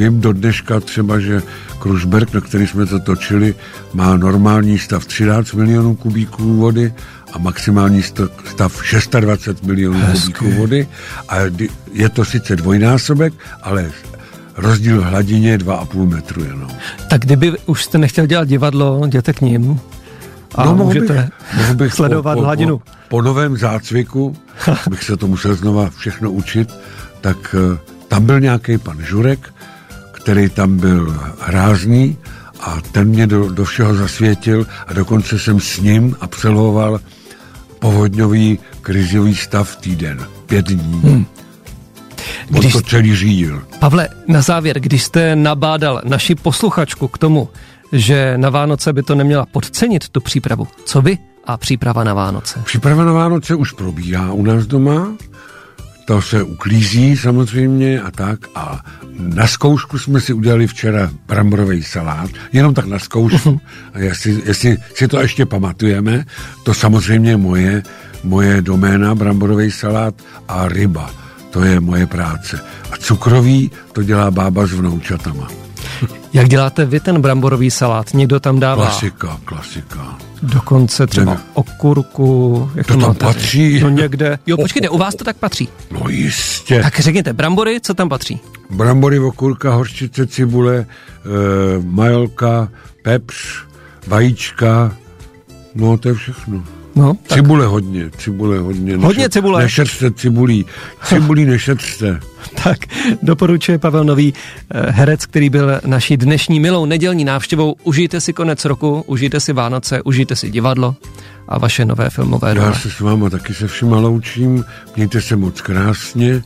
vím 0.00 0.20
do 0.20 0.32
dneška 0.32 0.80
třeba, 0.80 1.20
že 1.20 1.42
Krušberg, 1.78 2.34
na 2.34 2.40
který 2.40 2.66
jsme 2.66 2.86
to 2.86 3.00
točili, 3.00 3.54
má 3.92 4.16
normální 4.16 4.78
stav 4.78 5.04
13 5.04 5.52
milionů 5.52 5.94
kubíků 5.94 6.56
vody 6.56 6.92
a 7.32 7.38
maximální 7.38 8.02
stav 8.44 8.84
620 8.84 9.62
milionů 9.62 10.00
kubíků 10.00 10.50
vody 10.50 10.88
a 11.28 11.36
je 11.92 12.08
to 12.08 12.24
sice 12.24 12.56
dvojnásobek, 12.56 13.32
ale 13.62 13.90
rozdíl 14.56 15.00
v 15.00 15.04
hladině 15.04 15.50
je 15.50 15.58
2,5 15.58 16.08
metru 16.08 16.44
jenom. 16.44 16.68
Tak 17.10 17.20
kdyby 17.20 17.52
už 17.66 17.84
jste 17.84 17.98
nechtěl 17.98 18.26
dělat 18.26 18.48
divadlo, 18.48 19.02
jděte 19.06 19.32
k 19.32 19.40
ním 19.40 19.80
a 20.54 20.64
no, 20.64 20.74
můžete 20.74 21.12
bych, 21.12 21.56
mohl 21.56 21.74
bych 21.74 21.94
sledovat 22.00 22.34
po, 22.34 22.40
po, 22.40 22.44
hladinu. 22.44 22.78
Po, 22.78 22.84
po 23.08 23.22
novém 23.22 23.56
zácviku 23.56 24.36
bych 24.90 25.04
se 25.04 25.16
to 25.16 25.26
musel 25.26 25.54
znova 25.54 25.90
všechno 25.90 26.30
učit, 26.30 26.74
tak 27.20 27.54
uh, 27.72 27.78
tam 28.08 28.26
byl 28.26 28.40
nějaký 28.40 28.78
pan 28.78 28.98
Žurek, 29.02 29.52
který 30.22 30.50
tam 30.50 30.76
byl 30.76 31.20
hrázný 31.40 32.16
a 32.60 32.78
ten 32.92 33.08
mě 33.08 33.26
do, 33.26 33.50
do 33.50 33.64
všeho 33.64 33.94
zasvětil 33.94 34.66
a 34.86 34.92
dokonce 34.92 35.38
jsem 35.38 35.60
s 35.60 35.80
ním 35.80 36.16
absolvoval 36.20 37.00
povodňový 37.78 38.58
krizový 38.82 39.34
stav 39.34 39.76
týden, 39.76 40.26
pět 40.46 40.66
dní. 40.66 41.00
Hmm. 41.00 41.26
Když... 42.48 42.74
On 42.74 42.82
to 42.82 42.88
celý 42.88 43.16
řídil. 43.16 43.62
Pavle, 43.78 44.08
na 44.28 44.42
závěr, 44.42 44.80
když 44.80 45.04
jste 45.04 45.36
nabádal 45.36 46.00
naši 46.04 46.34
posluchačku 46.34 47.08
k 47.08 47.18
tomu, 47.18 47.48
že 47.92 48.34
na 48.36 48.50
Vánoce 48.50 48.92
by 48.92 49.02
to 49.02 49.14
neměla 49.14 49.46
podcenit, 49.46 50.08
tu 50.08 50.20
přípravu, 50.20 50.68
co 50.84 51.02
vy 51.02 51.18
a 51.44 51.56
příprava 51.56 52.04
na 52.04 52.14
Vánoce? 52.14 52.60
Příprava 52.64 53.04
na 53.04 53.12
Vánoce 53.12 53.54
už 53.54 53.72
probíhá 53.72 54.32
u 54.32 54.42
nás 54.42 54.66
doma, 54.66 55.08
to 56.10 56.22
se 56.22 56.42
uklízí 56.42 57.16
samozřejmě 57.16 58.00
a 58.00 58.10
tak. 58.10 58.40
A 58.54 58.84
na 59.18 59.46
zkoušku 59.46 59.98
jsme 59.98 60.20
si 60.20 60.32
udělali 60.32 60.66
včera 60.66 61.10
bramborový 61.26 61.82
salát, 61.82 62.30
jenom 62.52 62.74
tak 62.74 62.86
na 62.86 62.98
zkoušku. 62.98 63.60
A 63.94 63.98
jestli, 63.98 64.42
jestli 64.44 64.76
si 64.94 65.08
to 65.08 65.20
ještě 65.20 65.46
pamatujeme, 65.46 66.24
to 66.62 66.74
samozřejmě 66.74 67.36
moje, 67.36 67.82
moje 68.24 68.62
doména, 68.62 69.14
bramborový 69.14 69.70
salát 69.70 70.14
a 70.48 70.68
ryba. 70.68 71.10
To 71.50 71.64
je 71.64 71.80
moje 71.80 72.06
práce. 72.06 72.60
A 72.92 72.96
cukrový 72.96 73.70
to 73.92 74.02
dělá 74.02 74.30
bába 74.30 74.66
s 74.66 74.72
vnoučatama. 74.72 75.48
Jak 76.32 76.48
děláte 76.48 76.84
vy 76.84 77.00
ten 77.00 77.20
bramborový 77.20 77.70
salát? 77.70 78.14
Někdo 78.14 78.40
tam 78.40 78.60
dává? 78.60 78.86
Klasika, 78.86 79.40
klasika. 79.44 80.18
Dokonce 80.42 81.06
třeba 81.06 81.36
okurku. 81.54 82.70
Jak 82.74 82.86
to, 82.86 82.94
to 82.94 83.00
tam 83.00 83.14
patří. 83.14 83.80
No 83.80 83.88
někde. 83.88 84.38
Jo, 84.46 84.56
počkejte, 84.56 84.88
u 84.88 84.98
vás 84.98 85.14
to 85.14 85.24
tak 85.24 85.36
patří. 85.36 85.68
No 85.90 86.08
jistě. 86.08 86.80
Tak 86.82 87.00
řekněte, 87.00 87.32
brambory, 87.32 87.80
co 87.80 87.94
tam 87.94 88.08
patří? 88.08 88.40
Brambory, 88.70 89.18
okurka, 89.18 89.74
horčice, 89.74 90.26
cibule, 90.26 90.76
e, 90.76 90.86
majolka, 91.82 92.68
pepř, 93.02 93.36
vajíčka, 94.06 94.92
no 95.74 95.98
to 95.98 96.08
je 96.08 96.14
všechno. 96.14 96.64
No, 96.94 97.14
tak. 97.14 97.38
Cibule 97.38 97.66
hodně, 97.66 98.10
cibule 98.18 98.58
hodně. 98.58 98.96
Hodně 98.96 99.18
neše, 99.18 99.28
cibule. 99.28 99.62
Nešetřte 99.62 100.10
cibulí, 100.10 100.66
cibulí 101.04 101.44
nešetřte. 101.44 102.20
tak, 102.64 102.78
doporučuje 103.22 103.78
Pavel 103.78 104.04
Nový, 104.04 104.34
eh, 104.70 104.90
herec, 104.90 105.26
který 105.26 105.50
byl 105.50 105.80
naší 105.86 106.16
dnešní 106.16 106.60
milou 106.60 106.86
nedělní 106.86 107.24
návštěvou. 107.24 107.74
Užijte 107.84 108.20
si 108.20 108.32
konec 108.32 108.64
roku, 108.64 109.04
užijte 109.06 109.40
si 109.40 109.52
Vánoce, 109.52 110.02
užijte 110.02 110.36
si 110.36 110.50
divadlo 110.50 110.96
a 111.48 111.58
vaše 111.58 111.84
nové 111.84 112.10
filmové 112.10 112.54
Já 112.56 112.72
se 112.72 112.90
s 112.90 113.00
váma 113.00 113.30
taky 113.30 113.54
se 113.54 113.66
všema 113.66 113.96
loučím, 113.96 114.64
mějte 114.96 115.20
se 115.20 115.36
moc 115.36 115.60
krásně, 115.60 116.42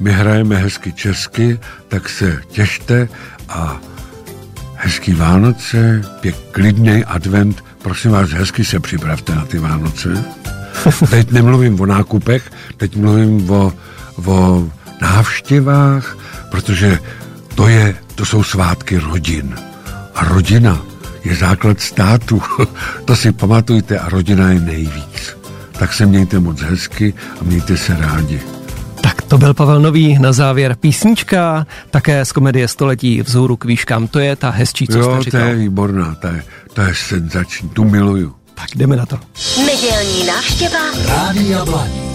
my 0.00 0.12
hrajeme 0.12 0.56
hezky 0.56 0.92
česky, 0.92 1.58
tak 1.88 2.08
se 2.08 2.40
těšte 2.48 3.08
a 3.48 3.80
hezký 4.74 5.12
Vánoce, 5.12 6.02
pěk 6.20 6.36
klidný 6.50 7.04
advent, 7.04 7.64
prosím 7.84 8.10
vás, 8.10 8.30
hezky 8.30 8.64
se 8.64 8.80
připravte 8.80 9.34
na 9.34 9.44
ty 9.44 9.58
Vánoce. 9.58 10.24
Teď 11.10 11.30
nemluvím 11.30 11.80
o 11.80 11.86
nákupech, 11.86 12.50
teď 12.76 12.96
mluvím 12.96 13.50
o, 13.50 13.72
o 14.24 14.68
návštěvách, 15.00 16.16
protože 16.50 16.98
to, 17.54 17.68
je, 17.68 17.94
to 18.14 18.24
jsou 18.24 18.42
svátky 18.42 18.98
rodin. 18.98 19.56
A 20.14 20.24
rodina 20.24 20.82
je 21.24 21.36
základ 21.36 21.80
státu. 21.80 22.42
to 23.04 23.16
si 23.16 23.32
pamatujte 23.32 23.98
a 23.98 24.08
rodina 24.08 24.50
je 24.50 24.60
nejvíc. 24.60 25.36
Tak 25.72 25.92
se 25.92 26.06
mějte 26.06 26.40
moc 26.40 26.60
hezky 26.60 27.14
a 27.40 27.44
mějte 27.44 27.76
se 27.76 27.96
rádi. 28.00 28.40
Tak 29.02 29.22
to 29.22 29.38
byl 29.38 29.54
Pavel 29.54 29.80
Nový 29.80 30.18
na 30.18 30.32
závěr 30.32 30.76
písnička, 30.80 31.66
také 31.90 32.24
z 32.24 32.32
komedie 32.32 32.68
Století 32.68 33.22
vzhůru 33.22 33.56
k 33.56 33.64
výškám. 33.64 34.08
To 34.08 34.18
je 34.18 34.36
ta 34.36 34.50
hezčí, 34.50 34.86
co 34.86 34.98
jo, 34.98 35.14
jste 35.14 35.22
říkal. 35.22 35.40
to 35.40 35.46
je 35.46 35.54
výborná, 35.54 36.14
to 36.14 36.26
je, 36.26 36.42
to 36.74 36.80
je 36.80 36.94
senzační, 36.94 37.68
tu 37.68 37.84
miluju. 37.84 38.34
Tak 38.54 38.76
jdeme 38.76 38.96
na 38.96 39.06
to. 39.06 39.18
Nedělní 39.66 40.26
návštěva 40.26 40.78
Rádia 41.06 41.64
Blaní. 41.64 42.13